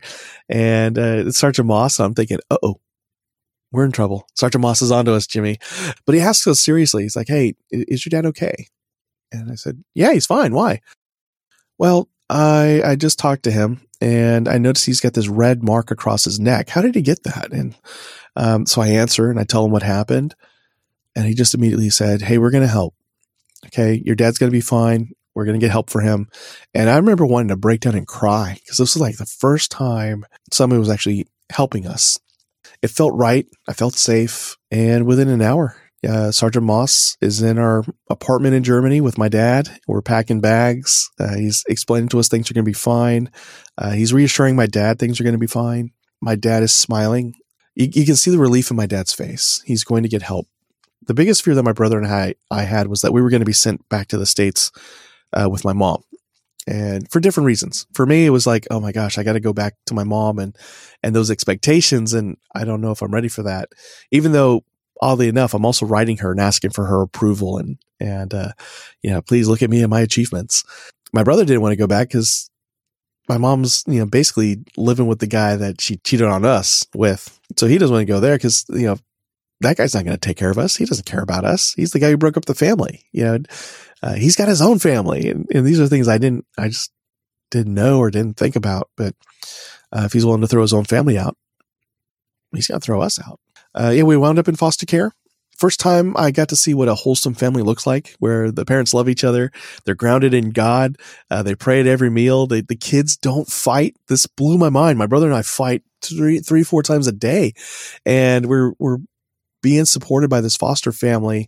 [0.49, 1.99] And uh, it's Sergeant Moss.
[1.99, 2.81] I'm thinking, oh,
[3.71, 4.27] we're in trouble.
[4.35, 5.57] Sergeant Moss is onto us, Jimmy.
[6.05, 7.03] But he asks us seriously.
[7.03, 8.67] He's like, hey, is your dad okay?
[9.31, 10.53] And I said, yeah, he's fine.
[10.53, 10.81] Why?
[11.77, 15.91] Well, I I just talked to him and I noticed he's got this red mark
[15.91, 16.69] across his neck.
[16.69, 17.51] How did he get that?
[17.51, 17.75] And
[18.35, 20.33] um, so I answer and I tell him what happened.
[21.15, 22.95] And he just immediately said, hey, we're going to help.
[23.67, 25.11] Okay, your dad's going to be fine.
[25.35, 26.29] We're going to get help for him.
[26.73, 29.69] And I remember wanting to break down and cry because this was like the first
[29.71, 32.17] time somebody was actually helping us.
[32.81, 33.45] It felt right.
[33.67, 34.57] I felt safe.
[34.71, 35.75] And within an hour,
[36.07, 39.69] uh, Sergeant Moss is in our apartment in Germany with my dad.
[39.87, 41.09] We're packing bags.
[41.19, 43.29] Uh, he's explaining to us things are going to be fine.
[43.77, 45.91] Uh, he's reassuring my dad things are going to be fine.
[46.21, 47.35] My dad is smiling.
[47.75, 49.61] You, you, can see the relief in my dad's face.
[49.65, 50.47] He's going to get help.
[51.07, 53.41] The biggest fear that my brother and I, I had was that we were going
[53.41, 54.71] to be sent back to the States
[55.33, 56.03] uh, with my mom
[56.67, 57.87] and for different reasons.
[57.93, 60.03] For me, it was like, oh my gosh, I got to go back to my
[60.03, 60.55] mom and
[61.03, 63.69] and those expectations, and I don't know if I'm ready for that.
[64.11, 64.63] Even though,
[65.01, 68.51] oddly enough, I'm also writing her and asking for her approval and and uh,
[69.01, 70.63] you know, please look at me and my achievements.
[71.13, 72.49] My brother didn't want to go back because
[73.29, 77.39] my mom's you know basically living with the guy that she cheated on us with,
[77.57, 78.97] so he doesn't want to go there because you know
[79.61, 80.75] that guy's not going to take care of us.
[80.75, 81.73] He doesn't care about us.
[81.73, 83.03] He's the guy who broke up the family.
[83.11, 83.39] You know,
[84.03, 86.91] uh, he's got his own family, and, and, these are things I didn't, I just
[87.51, 88.89] didn't know or didn't think about.
[88.97, 89.15] But
[89.91, 91.37] uh, if he's willing to throw his own family out,
[92.53, 93.39] he's going to throw us out.
[93.73, 95.13] Uh, yeah, we wound up in foster care.
[95.57, 98.93] First time I got to see what a wholesome family looks like, where the parents
[98.93, 99.51] love each other,
[99.85, 100.97] they're grounded in God,
[101.29, 102.47] uh, they pray at every meal.
[102.47, 103.95] They, the kids don't fight.
[104.07, 104.97] This blew my mind.
[104.97, 107.53] My brother and I fight three, three, four times a day,
[108.05, 108.97] and we're we're
[109.61, 111.47] being supported by this foster family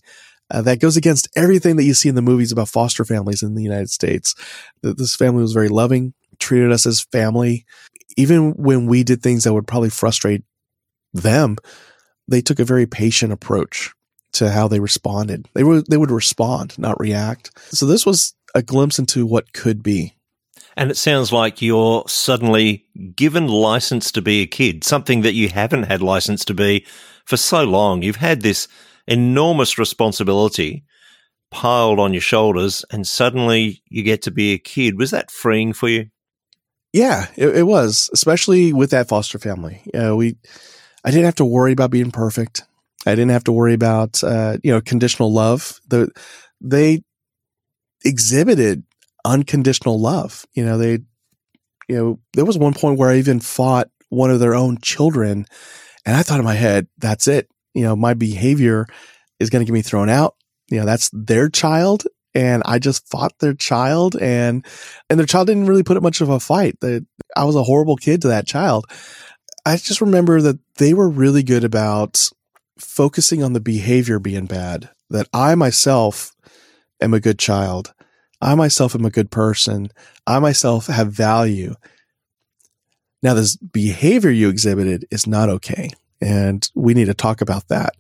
[0.52, 3.56] uh, that goes against everything that you see in the movies about foster families in
[3.56, 4.36] the United States.
[4.84, 7.66] This family was very loving, treated us as family.
[8.16, 10.44] Even when we did things that would probably frustrate
[11.14, 11.58] them,
[12.28, 13.92] they took a very patient approach
[14.34, 15.48] to how they responded.
[15.54, 17.52] They would they would respond, not react.
[17.70, 20.16] So this was a glimpse into what could be.
[20.76, 25.50] And it sounds like you're suddenly given license to be a kid, something that you
[25.50, 26.86] haven't had license to be
[27.26, 28.02] for so long.
[28.02, 28.68] You've had this
[29.08, 30.84] enormous responsibility
[31.52, 34.98] piled on your shoulders and suddenly you get to be a kid.
[34.98, 36.08] Was that freeing for you?
[36.92, 39.84] Yeah, it, it was, especially with that foster family.
[39.94, 40.38] Uh, we,
[41.04, 42.64] I didn't have to worry about being perfect.
[43.06, 45.80] I didn't have to worry about, uh, you know, conditional love.
[45.88, 46.10] The,
[46.62, 47.04] they
[48.06, 48.84] exhibited
[49.26, 50.46] unconditional love.
[50.54, 51.00] You know, they,
[51.90, 55.46] you know, there was one point where I even fought one of their own children
[56.06, 57.50] and I thought in my head, that's it.
[57.74, 58.88] You know, my behavior
[59.40, 60.36] is going to get me thrown out.
[60.70, 62.04] You know, that's their child.
[62.36, 64.66] And I just fought their child and,
[65.10, 66.80] and their child didn't really put up much of a fight.
[66.82, 68.86] That I was a horrible kid to that child.
[69.66, 72.30] I just remember that they were really good about
[72.78, 76.34] focusing on the behavior being bad, that I myself
[77.02, 77.94] am a good child.
[78.42, 79.90] I myself am a good person.
[80.28, 81.76] I myself have value.
[83.22, 85.90] Now, this behavior you exhibited is not okay.
[86.20, 87.96] And we need to talk about that.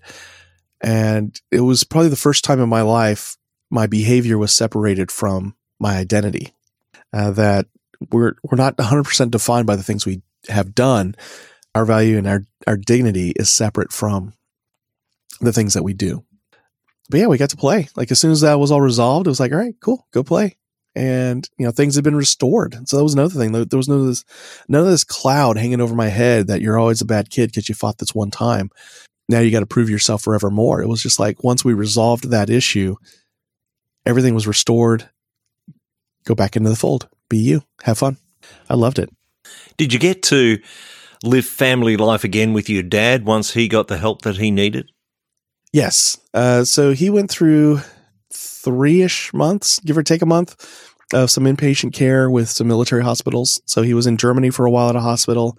[0.81, 3.37] And it was probably the first time in my life
[3.69, 6.53] my behavior was separated from my identity.
[7.13, 7.67] Uh, that
[8.11, 11.15] we're we're not 100% defined by the things we have done.
[11.75, 14.33] Our value and our our dignity is separate from
[15.41, 16.23] the things that we do.
[17.09, 17.89] But yeah, we got to play.
[17.95, 20.23] Like as soon as that was all resolved, it was like, all right, cool, go
[20.23, 20.57] play
[20.95, 22.87] and you know things have been restored.
[22.87, 23.51] So that was another thing.
[23.51, 24.23] There was of this,
[24.67, 27.67] none of this cloud hanging over my head that you're always a bad kid because
[27.67, 28.69] you fought this one time.
[29.29, 30.81] Now you got to prove yourself forevermore.
[30.81, 32.95] It was just like once we resolved that issue,
[34.05, 35.09] everything was restored.
[36.25, 37.09] Go back into the fold.
[37.29, 37.63] Be you.
[37.83, 38.17] Have fun.
[38.69, 39.09] I loved it.
[39.77, 40.59] Did you get to
[41.23, 44.91] live family life again with your dad once he got the help that he needed?
[45.71, 46.17] Yes.
[46.33, 47.79] Uh, so he went through
[48.31, 50.55] three ish months, give or take a month,
[51.13, 53.61] of some inpatient care with some military hospitals.
[53.65, 55.57] So he was in Germany for a while at a hospital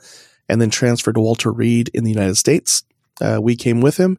[0.49, 2.85] and then transferred to Walter Reed in the United States.
[3.21, 4.19] Uh, we came with him.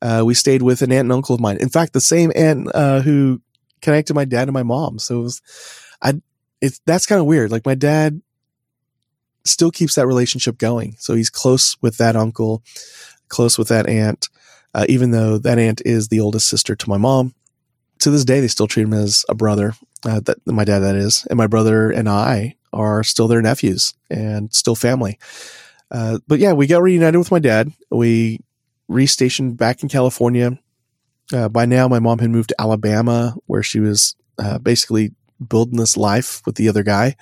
[0.00, 1.58] Uh, we stayed with an aunt and uncle of mine.
[1.58, 3.40] In fact, the same aunt uh, who
[3.80, 4.98] connected my dad and my mom.
[4.98, 5.42] So it was,
[6.00, 6.20] I,
[6.60, 7.52] it's that's kind of weird.
[7.52, 8.20] Like my dad
[9.44, 10.96] still keeps that relationship going.
[10.98, 12.62] So he's close with that uncle,
[13.28, 14.28] close with that aunt,
[14.74, 17.34] uh, even though that aunt is the oldest sister to my mom.
[18.00, 19.74] To this day, they still treat him as a brother.
[20.04, 23.94] Uh, that my dad, that is, and my brother and I are still their nephews
[24.10, 25.18] and still family.
[25.92, 27.70] Uh, but yeah, we got reunited with my dad.
[27.90, 28.40] We
[28.90, 30.58] restationed back in California.
[31.32, 35.12] Uh, by now, my mom had moved to Alabama, where she was uh, basically
[35.46, 37.16] building this life with the other guy.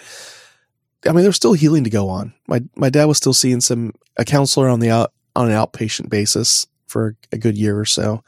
[1.07, 2.35] I mean, there's still healing to go on.
[2.47, 6.11] My my dad was still seeing some a counselor on the out on an outpatient
[6.11, 8.23] basis for a good year or so.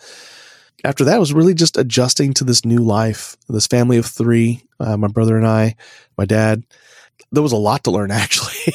[0.85, 4.97] After that, was really just adjusting to this new life, this family of three, uh,
[4.97, 5.77] my brother and I,
[6.17, 6.65] my dad.
[7.31, 8.75] There was a lot to learn, actually.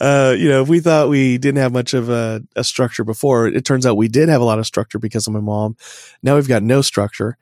[0.00, 3.46] uh, you know, if we thought we didn't have much of a, a structure before,
[3.46, 5.76] it turns out we did have a lot of structure because of my mom.
[6.22, 7.38] Now we've got no structure.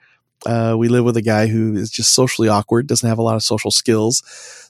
[0.46, 3.36] Uh, we live with a guy who is just socially awkward, doesn't have a lot
[3.36, 4.22] of social skills.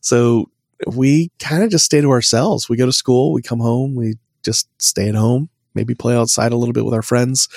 [0.02, 0.50] So
[0.86, 2.68] we kind of just stay to ourselves.
[2.68, 6.52] We go to school, we come home, we just stay at home, maybe play outside
[6.52, 7.48] a little bit with our friends.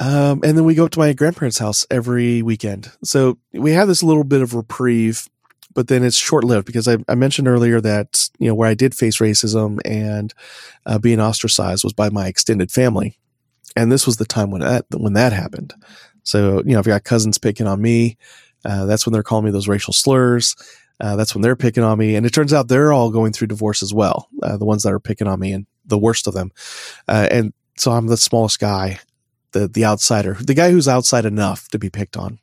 [0.00, 2.90] Um, and then we go up to my grandparents' house every weekend.
[3.02, 5.28] So we have this little bit of reprieve,
[5.74, 8.74] but then it's short lived because I, I, mentioned earlier that, you know, where I
[8.74, 10.32] did face racism and
[10.86, 13.18] uh, being ostracized was by my extended family.
[13.74, 15.74] And this was the time when that, when that happened.
[16.22, 18.18] So, you know, I've got cousins picking on me.
[18.64, 20.54] Uh, that's when they're calling me those racial slurs.
[21.00, 22.16] Uh, that's when they're picking on me.
[22.16, 24.28] And it turns out they're all going through divorce as well.
[24.42, 26.50] Uh, the ones that are picking on me and the worst of them.
[27.06, 28.98] Uh, and so I'm the smallest guy,
[29.52, 32.38] the, the outsider, the guy who's outside enough to be picked on.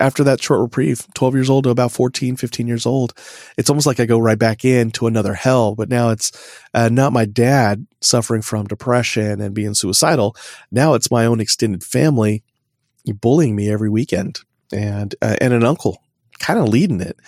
[0.00, 3.14] After that short reprieve, 12 years old to about 14, 15 years old,
[3.56, 5.74] it's almost like I go right back into another hell.
[5.74, 6.30] But now it's
[6.72, 10.36] uh, not my dad suffering from depression and being suicidal.
[10.70, 12.44] Now it's my own extended family
[13.14, 14.40] bullying me every weekend
[14.72, 16.02] and uh, and an uncle
[16.38, 17.18] kind of leading it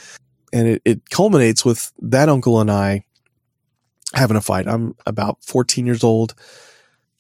[0.53, 3.05] and it, it culminates with that uncle and i
[4.13, 4.67] having a fight.
[4.67, 6.35] I'm about 14 years old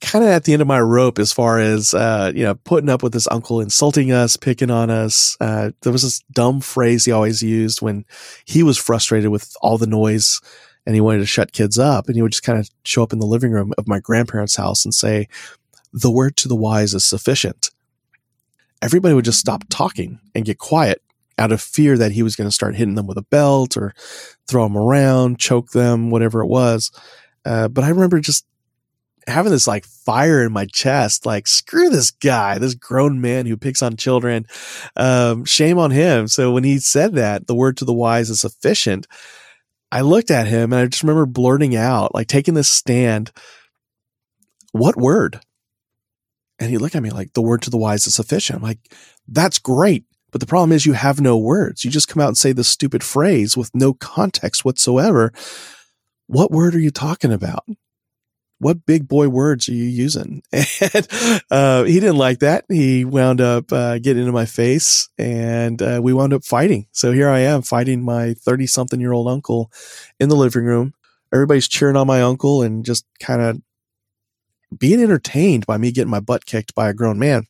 [0.00, 2.88] kind of at the end of my rope as far as uh, you know putting
[2.88, 5.36] up with this uncle insulting us picking on us.
[5.40, 8.04] Uh, there was this dumb phrase he always used when
[8.44, 10.40] he was frustrated with all the noise
[10.86, 13.12] and he wanted to shut kids up and he would just kind of show up
[13.12, 15.28] in the living room of my grandparents house and say
[15.92, 17.70] the word to the wise is sufficient.
[18.82, 21.02] Everybody would just stop talking and get quiet
[21.40, 23.94] out of fear that he was going to start hitting them with a belt or
[24.46, 26.92] throw them around, choke them, whatever it was.
[27.44, 28.46] Uh, but I remember just
[29.26, 33.56] having this like fire in my chest, like screw this guy, this grown man who
[33.56, 34.46] picks on children.
[34.96, 36.28] Um, shame on him.
[36.28, 39.06] So when he said that, the word to the wise is sufficient.
[39.90, 43.32] I looked at him and I just remember blurting out, like taking this stand.
[44.72, 45.40] What word?
[46.58, 48.58] And he looked at me like, the word to the wise is sufficient.
[48.58, 48.78] I'm like,
[49.26, 50.04] that's great.
[50.30, 51.84] But the problem is you have no words.
[51.84, 55.32] You just come out and say this stupid phrase with no context whatsoever.
[56.26, 57.64] What word are you talking about?
[58.58, 60.42] What big boy words are you using?
[60.92, 61.08] And
[61.50, 62.64] uh, he didn't like that.
[62.68, 66.86] He wound up uh, getting into my face and uh, we wound up fighting.
[66.92, 69.70] So here I am fighting my 30 something year old uncle
[70.18, 70.94] in the living room.
[71.32, 73.60] Everybody's cheering on my uncle and just kind of
[74.76, 77.46] being entertained by me getting my butt kicked by a grown man.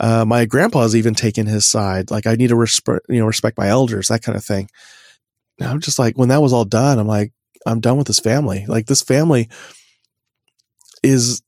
[0.00, 2.10] Uh, my grandpa's even taken his side.
[2.10, 4.68] Like I need to respect, you know, respect my elders, that kind of thing.
[5.58, 7.32] And I'm just like, when that was all done, I'm like,
[7.66, 8.64] I'm done with this family.
[8.66, 9.50] Like this family
[11.02, 11.42] is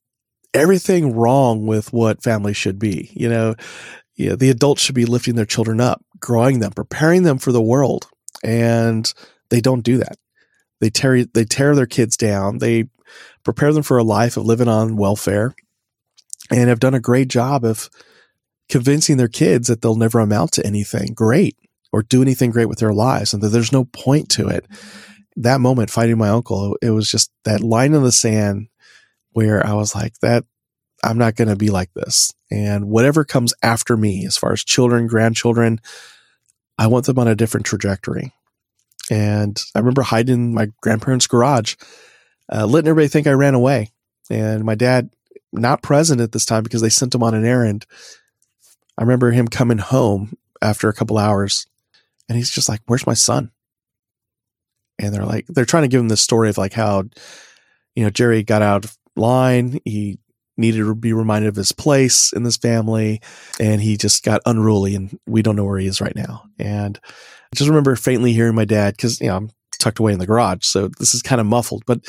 [0.53, 3.11] everything wrong with what family should be.
[3.15, 3.55] You know,
[4.17, 7.61] know, the adults should be lifting their children up, growing them, preparing them for the
[7.61, 8.07] world.
[8.43, 9.11] And
[9.49, 10.17] they don't do that.
[10.79, 12.59] They tear, they tear their kids down.
[12.59, 12.85] They
[13.43, 15.55] prepare them for a life of living on welfare
[16.51, 17.89] and have done a great job of
[18.69, 21.57] convincing their kids that they'll never amount to anything great
[21.91, 24.65] or do anything great with their lives and that there's no point to it.
[25.35, 28.67] That moment fighting my uncle, it was just that line in the sand
[29.31, 30.45] where I was like, that
[31.03, 32.33] I'm not going to be like this.
[32.51, 35.81] And whatever comes after me, as far as children, grandchildren,
[36.77, 38.31] I want them on a different trajectory.
[39.11, 41.75] And I remember hiding in my grandparents' garage
[42.51, 43.91] uh, letting everybody think I ran away.
[44.29, 45.09] And my dad,
[45.51, 47.85] not present at this time because they sent him on an errand.
[48.97, 51.65] I remember him coming home after a couple hours
[52.29, 53.51] and he's just like, Where's my son?
[54.99, 57.03] and they're like they're trying to give him this story of like how
[57.95, 60.19] you know Jerry got out of line, he
[60.57, 63.21] needed to be reminded of his place in this family,
[63.59, 66.43] and he just got unruly, and we don't know where he is right now.
[66.59, 70.19] And I just remember faintly hearing my dad because you know I'm tucked away in
[70.19, 71.99] the garage, so this is kind of muffled, but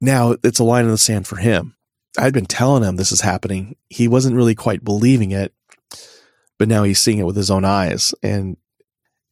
[0.00, 1.74] now it's a line in the sand for him.
[2.18, 3.76] I'd been telling him this is happening.
[3.88, 5.52] He wasn't really quite believing it,
[6.58, 8.14] but now he's seeing it with his own eyes.
[8.22, 8.56] And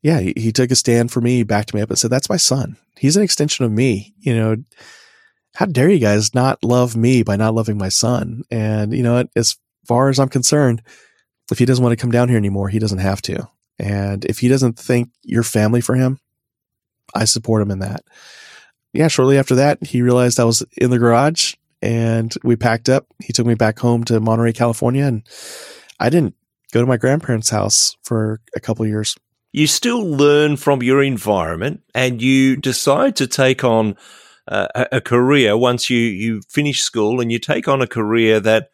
[0.03, 2.37] yeah, he, he took a stand for me, backed me up and said, that's my
[2.37, 2.77] son.
[2.97, 4.15] He's an extension of me.
[4.19, 4.57] You know,
[5.55, 8.45] how dare you guys not love me by not loving my son?
[8.51, 9.31] And you know, what?
[9.35, 9.57] as
[9.87, 10.83] far as I'm concerned,
[11.51, 13.49] if he doesn't want to come down here anymore, he doesn't have to.
[13.79, 16.19] And if he doesn't think you're family for him,
[17.15, 18.05] I support him in that.
[18.93, 21.55] Yeah, shortly after that, he realized I was in the garage
[21.87, 23.07] and we packed up.
[23.23, 25.23] He took me back home to Monterey, California, and
[26.01, 26.35] I didn't
[26.73, 29.15] go to my grandparents' house for a couple years.
[29.53, 33.97] You still learn from your environment, and you decide to take on
[34.49, 38.71] uh, a, career once you you finish school, and you take on a career that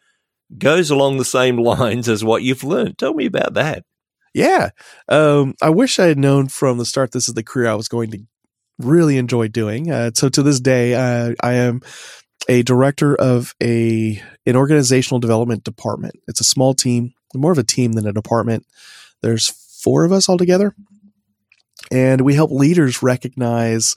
[0.57, 2.97] goes along the same lines as what you've learned.
[2.97, 3.83] Tell me about that.
[4.33, 4.71] Yeah,
[5.07, 7.87] um, I wish I had known from the start this is the career I was
[7.87, 8.23] going to
[8.79, 9.91] really enjoy doing.
[9.91, 11.81] Uh, so to this day, uh, I am
[12.49, 16.15] a director of a an organizational development department.
[16.27, 18.65] It's a small team, more of a team than a department.
[19.21, 19.49] There's
[19.81, 20.75] four of us all together,
[21.91, 23.95] and we help leaders recognize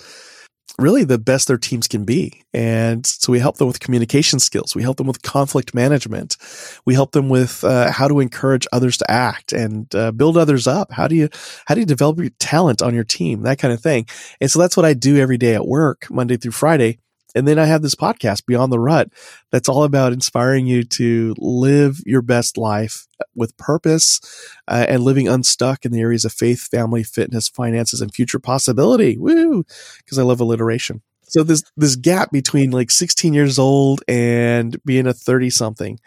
[0.78, 2.42] really the best their teams can be.
[2.52, 4.74] And so we help them with communication skills.
[4.74, 6.36] We help them with conflict management.
[6.84, 10.66] We help them with uh, how to encourage others to act and uh, build others
[10.66, 10.92] up.
[10.92, 11.28] How do you
[11.66, 13.42] how do you develop your talent on your team?
[13.42, 14.06] That kind of thing.
[14.40, 16.98] And so that's what I do every day at work, Monday through Friday.
[17.36, 19.10] And then I have this podcast, Beyond the Rut,
[19.52, 24.20] that's all about inspiring you to live your best life with purpose
[24.66, 29.18] uh, and living unstuck in the areas of faith, family, fitness, finances, and future possibility.
[29.18, 29.64] Woo!
[29.98, 31.02] Because I love alliteration.
[31.28, 36.00] So this this gap between like 16 years old and being a 30 something,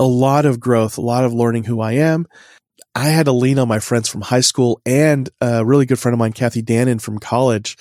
[0.00, 2.26] a lot of growth, a lot of learning who I am.
[2.96, 6.12] I had to lean on my friends from high school and a really good friend
[6.12, 7.76] of mine, Kathy Dannon from college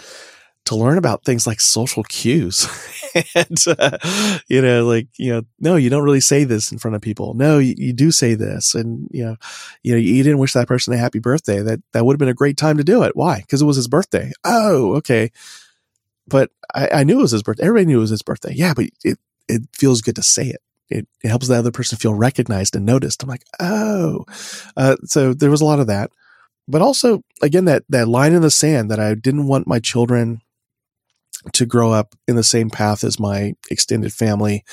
[0.69, 2.67] to learn about things like social cues.
[3.33, 3.97] And uh,
[4.47, 7.33] you know like you know no you don't really say this in front of people.
[7.33, 8.75] No you, you, do say this.
[8.75, 9.35] And you know
[9.81, 11.63] you know you didn't wish that person a happy birthday.
[11.63, 13.15] That that would have been a great time to do it.
[13.15, 13.39] Why?
[13.39, 14.31] Because it was his birthday.
[14.43, 15.31] Oh okay.
[16.27, 18.53] But I, I, knew it was his birthday everybody knew it was his birthday.
[18.53, 19.17] Yeah but it
[19.47, 20.61] it feels good to say it.
[20.91, 23.23] It, it helps the other person feel recognized and noticed.
[23.23, 24.23] I'm like oh.
[24.77, 26.11] Uh, so there was a lot of that.
[26.67, 30.41] But also again that that line in the sand that i didn't want my children
[31.53, 34.63] to grow up in the same path as my extended family.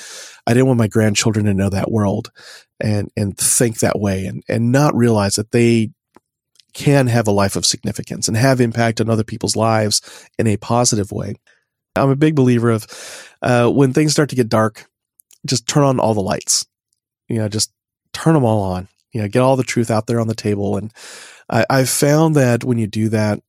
[0.46, 2.30] I didn't want my grandchildren to know that world
[2.80, 5.90] and, and think that way and, and not realize that they
[6.74, 10.02] can have a life of significance and have impact on other people's lives
[10.38, 11.34] in a positive way.
[11.94, 12.86] I'm a big believer of
[13.40, 14.86] uh, when things start to get dark,
[15.46, 16.66] just turn on all the lights.
[17.28, 17.72] You know, just
[18.12, 18.88] turn them all on.
[19.12, 20.76] You know, get all the truth out there on the table.
[20.76, 20.92] And
[21.48, 23.40] I, I've found that when you do that,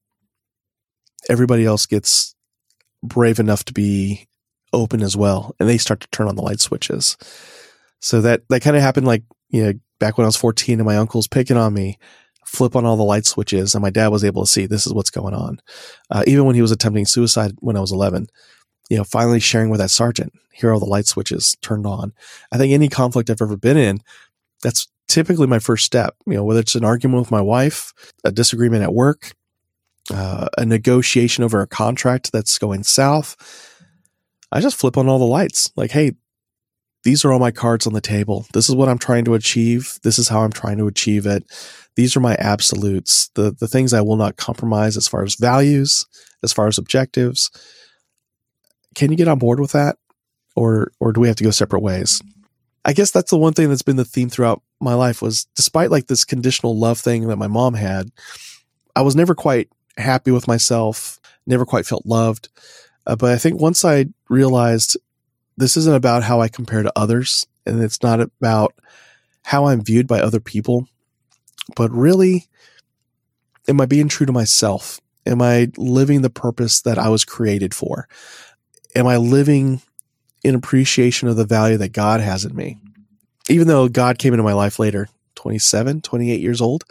[1.29, 2.33] everybody else gets
[3.03, 4.27] brave enough to be
[4.73, 7.17] open as well, and they start to turn on the light switches.
[7.99, 10.85] So that that kind of happened like you know back when I was 14 and
[10.85, 11.97] my uncle's picking on me,
[12.45, 14.93] flip on all the light switches, and my dad was able to see this is
[14.93, 15.59] what's going on.
[16.09, 18.27] Uh, even when he was attempting suicide when I was 11,
[18.89, 22.13] you know, finally sharing with that sergeant, here all the light switches turned on.
[22.51, 23.99] I think any conflict I've ever been in,
[24.63, 26.15] that's typically my first step.
[26.25, 27.93] You know, whether it's an argument with my wife,
[28.23, 29.33] a disagreement at work,
[30.11, 33.35] uh, a negotiation over a contract that's going south,
[34.51, 35.71] I just flip on all the lights.
[35.75, 36.13] Like, hey,
[37.03, 38.45] these are all my cards on the table.
[38.53, 39.97] This is what I'm trying to achieve.
[40.03, 41.45] This is how I'm trying to achieve it.
[41.95, 46.05] These are my absolutes, the the things I will not compromise as far as values,
[46.43, 47.49] as far as objectives.
[48.93, 49.97] Can you get on board with that?
[50.55, 52.21] Or or do we have to go separate ways?
[52.83, 55.91] I guess that's the one thing that's been the theme throughout my life was despite
[55.91, 58.09] like this conditional love thing that my mom had,
[58.95, 62.49] I was never quite happy with myself, never quite felt loved.
[63.05, 64.97] Uh, but I think once I realized
[65.57, 68.75] this isn't about how I compare to others and it's not about
[69.43, 70.87] how I'm viewed by other people,
[71.75, 72.47] but really,
[73.67, 75.01] am I being true to myself?
[75.25, 78.07] Am I living the purpose that I was created for?
[78.95, 79.81] Am I living
[80.43, 82.77] in appreciation of the value that God has in me?
[83.49, 86.83] Even though God came into my life later, 27, 28 years old,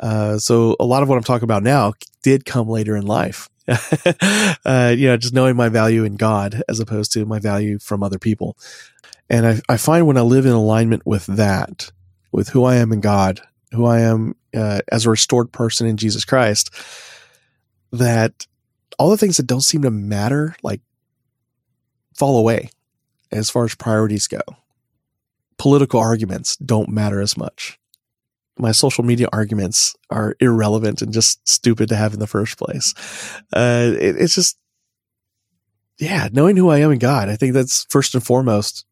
[0.00, 1.92] uh, so a lot of what I'm talking about now
[2.22, 3.48] did come later in life.
[4.64, 8.02] uh, you know, just knowing my value in God as opposed to my value from
[8.02, 8.56] other people.
[9.28, 11.90] And I, I find when I live in alignment with that,
[12.32, 13.40] with who I am in God,
[13.72, 16.70] who I am uh, as a restored person in Jesus Christ,
[17.92, 18.46] that
[18.98, 20.80] all the things that don't seem to matter, like
[22.14, 22.70] fall away
[23.30, 24.40] as far as priorities go.
[25.58, 27.77] Political arguments don't matter as much.
[28.58, 32.92] My social media arguments are irrelevant and just stupid to have in the first place.
[33.52, 34.58] Uh, it, it's just,
[35.98, 37.28] yeah, knowing who I am in God.
[37.28, 38.84] I think that's first and foremost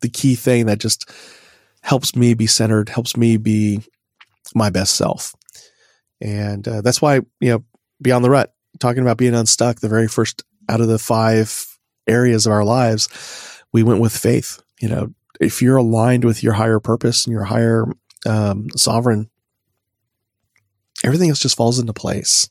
[0.00, 1.10] the key thing that just
[1.82, 3.80] helps me be centered, helps me be
[4.54, 5.34] my best self.
[6.20, 7.64] And uh, that's why, you know,
[8.02, 11.66] Beyond the Rut, talking about being unstuck, the very first out of the five
[12.06, 13.08] areas of our lives,
[13.72, 14.62] we went with faith.
[14.80, 17.84] You know, if you're aligned with your higher purpose and your higher
[18.26, 19.30] um, sovereign,
[21.04, 22.48] everything else just falls into place.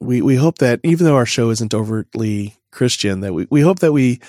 [0.00, 3.80] We we hope that even though our show isn't overtly Christian, that we, we hope
[3.80, 4.20] that we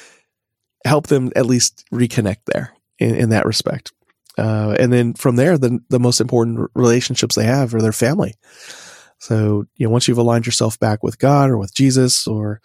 [0.86, 3.92] help them at least reconnect there in, in that respect.
[4.38, 8.36] Uh, and then from there, the the most important relationships they have are their family.
[9.20, 12.62] So you know, once you've aligned yourself back with God or with Jesus, or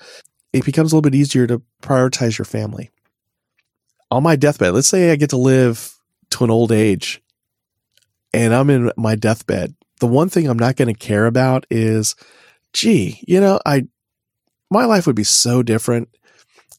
[0.53, 2.91] it becomes a little bit easier to prioritize your family.
[4.11, 5.95] On my deathbed, let's say I get to live
[6.31, 7.23] to an old age,
[8.33, 9.74] and I'm in my deathbed.
[10.01, 12.14] The one thing I'm not going to care about is,
[12.72, 13.89] gee, you know, I
[14.70, 16.09] my life would be so different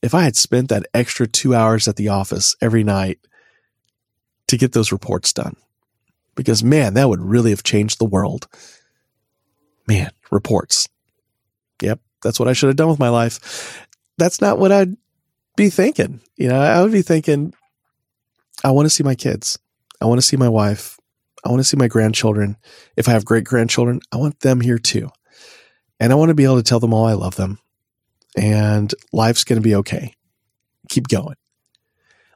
[0.02, 3.20] if I had spent that extra two hours at the office every night
[4.48, 5.56] to get those reports done.
[6.36, 8.48] Because man, that would really have changed the world.
[9.88, 10.88] Man, reports.
[11.82, 13.88] Yep, that's what I should have done with my life.
[14.18, 14.96] That's not what I'd
[15.56, 16.22] be thinking.
[16.38, 17.54] You know, I would be thinking,
[18.64, 19.58] I want to see my kids.
[20.02, 20.99] I want to see my wife.
[21.44, 22.58] I want to see my grandchildren.
[22.98, 25.10] If I have great grandchildren, I want them here too.
[26.00, 27.60] And I want to be able to tell them all I love them
[28.36, 30.14] and life's going to be okay.
[30.90, 31.36] Keep going.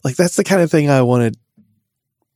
[0.04, 1.38] Like that's the kind of thing I wanted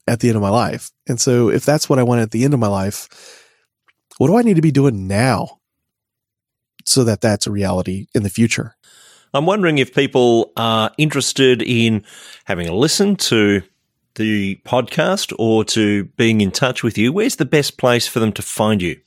[0.08, 0.92] at the end of my life.
[1.08, 3.44] And so if that's what I want at the end of my life,
[4.18, 5.60] what do I need to be doing now
[6.86, 8.76] so that that's a reality in the future?
[9.34, 12.06] I'm wondering if people are interested in
[12.46, 13.62] having a listen to
[14.18, 17.14] the podcast or to being in touch with you.
[17.14, 19.00] Where's the best place for them to find you?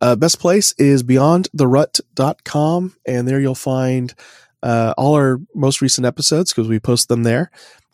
[0.00, 4.14] Uh, best place is beyondtherut.com, and there you'll find
[4.62, 7.50] uh, all our most recent episodes because we post them there.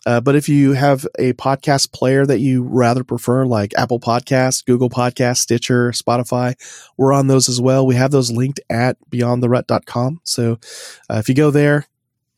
[0.07, 4.65] Uh, but if you have a podcast player that you rather prefer, like Apple Podcasts,
[4.65, 6.55] Google Podcasts, Stitcher, Spotify,
[6.97, 7.87] we're on those as well.
[7.87, 10.21] We have those linked at beyondtherut.com.
[10.25, 10.59] So
[11.11, 11.89] uh, if you go there,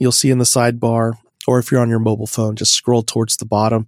[0.00, 1.12] you'll see in the sidebar
[1.46, 3.86] or if you're on your mobile phone, just scroll towards the bottom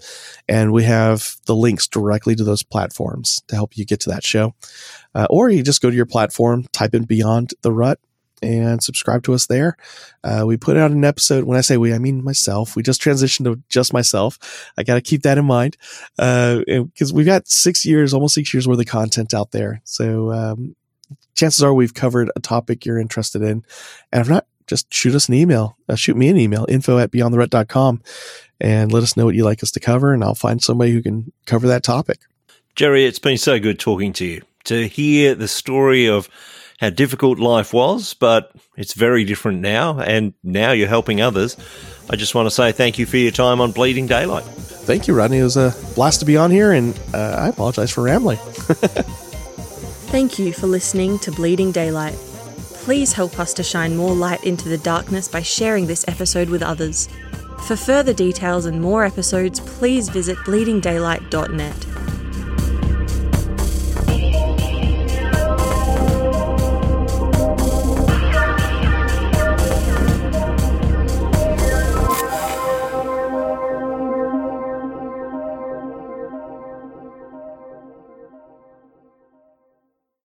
[0.48, 4.24] and we have the links directly to those platforms to help you get to that
[4.24, 4.54] show.
[5.14, 7.98] Uh, or you just go to your platform, type in Beyond the Rut
[8.42, 9.76] and subscribe to us there.
[10.24, 11.44] Uh, we put out an episode.
[11.44, 12.74] When I say we, I mean myself.
[12.74, 14.72] We just transitioned to just myself.
[14.76, 15.76] I got to keep that in mind
[16.16, 19.80] because uh, we've got six years, almost six years worth of content out there.
[19.84, 20.74] So um,
[21.34, 23.64] chances are we've covered a topic you're interested in.
[24.10, 25.76] And if not, just shoot us an email.
[25.86, 28.00] Uh, shoot me an email, info at beyondtherut.com,
[28.58, 31.02] and let us know what you'd like us to cover, and I'll find somebody who
[31.02, 32.20] can cover that topic.
[32.74, 34.42] Jerry, it's been so good talking to you.
[34.64, 36.30] To hear the story of
[36.80, 41.58] how difficult life was, but it's very different now, and now you're helping others.
[42.08, 44.44] I just want to say thank you for your time on Bleeding Daylight.
[44.44, 45.38] Thank you, Rodney.
[45.38, 48.38] It was a blast to be on here, and uh, I apologize for rambling.
[50.12, 52.18] Thank you for listening to Bleeding Daylight.
[52.82, 56.64] Please help us to shine more light into the darkness by sharing this episode with
[56.64, 57.08] others.
[57.68, 62.21] For further details and more episodes, please visit bleedingdaylight.net.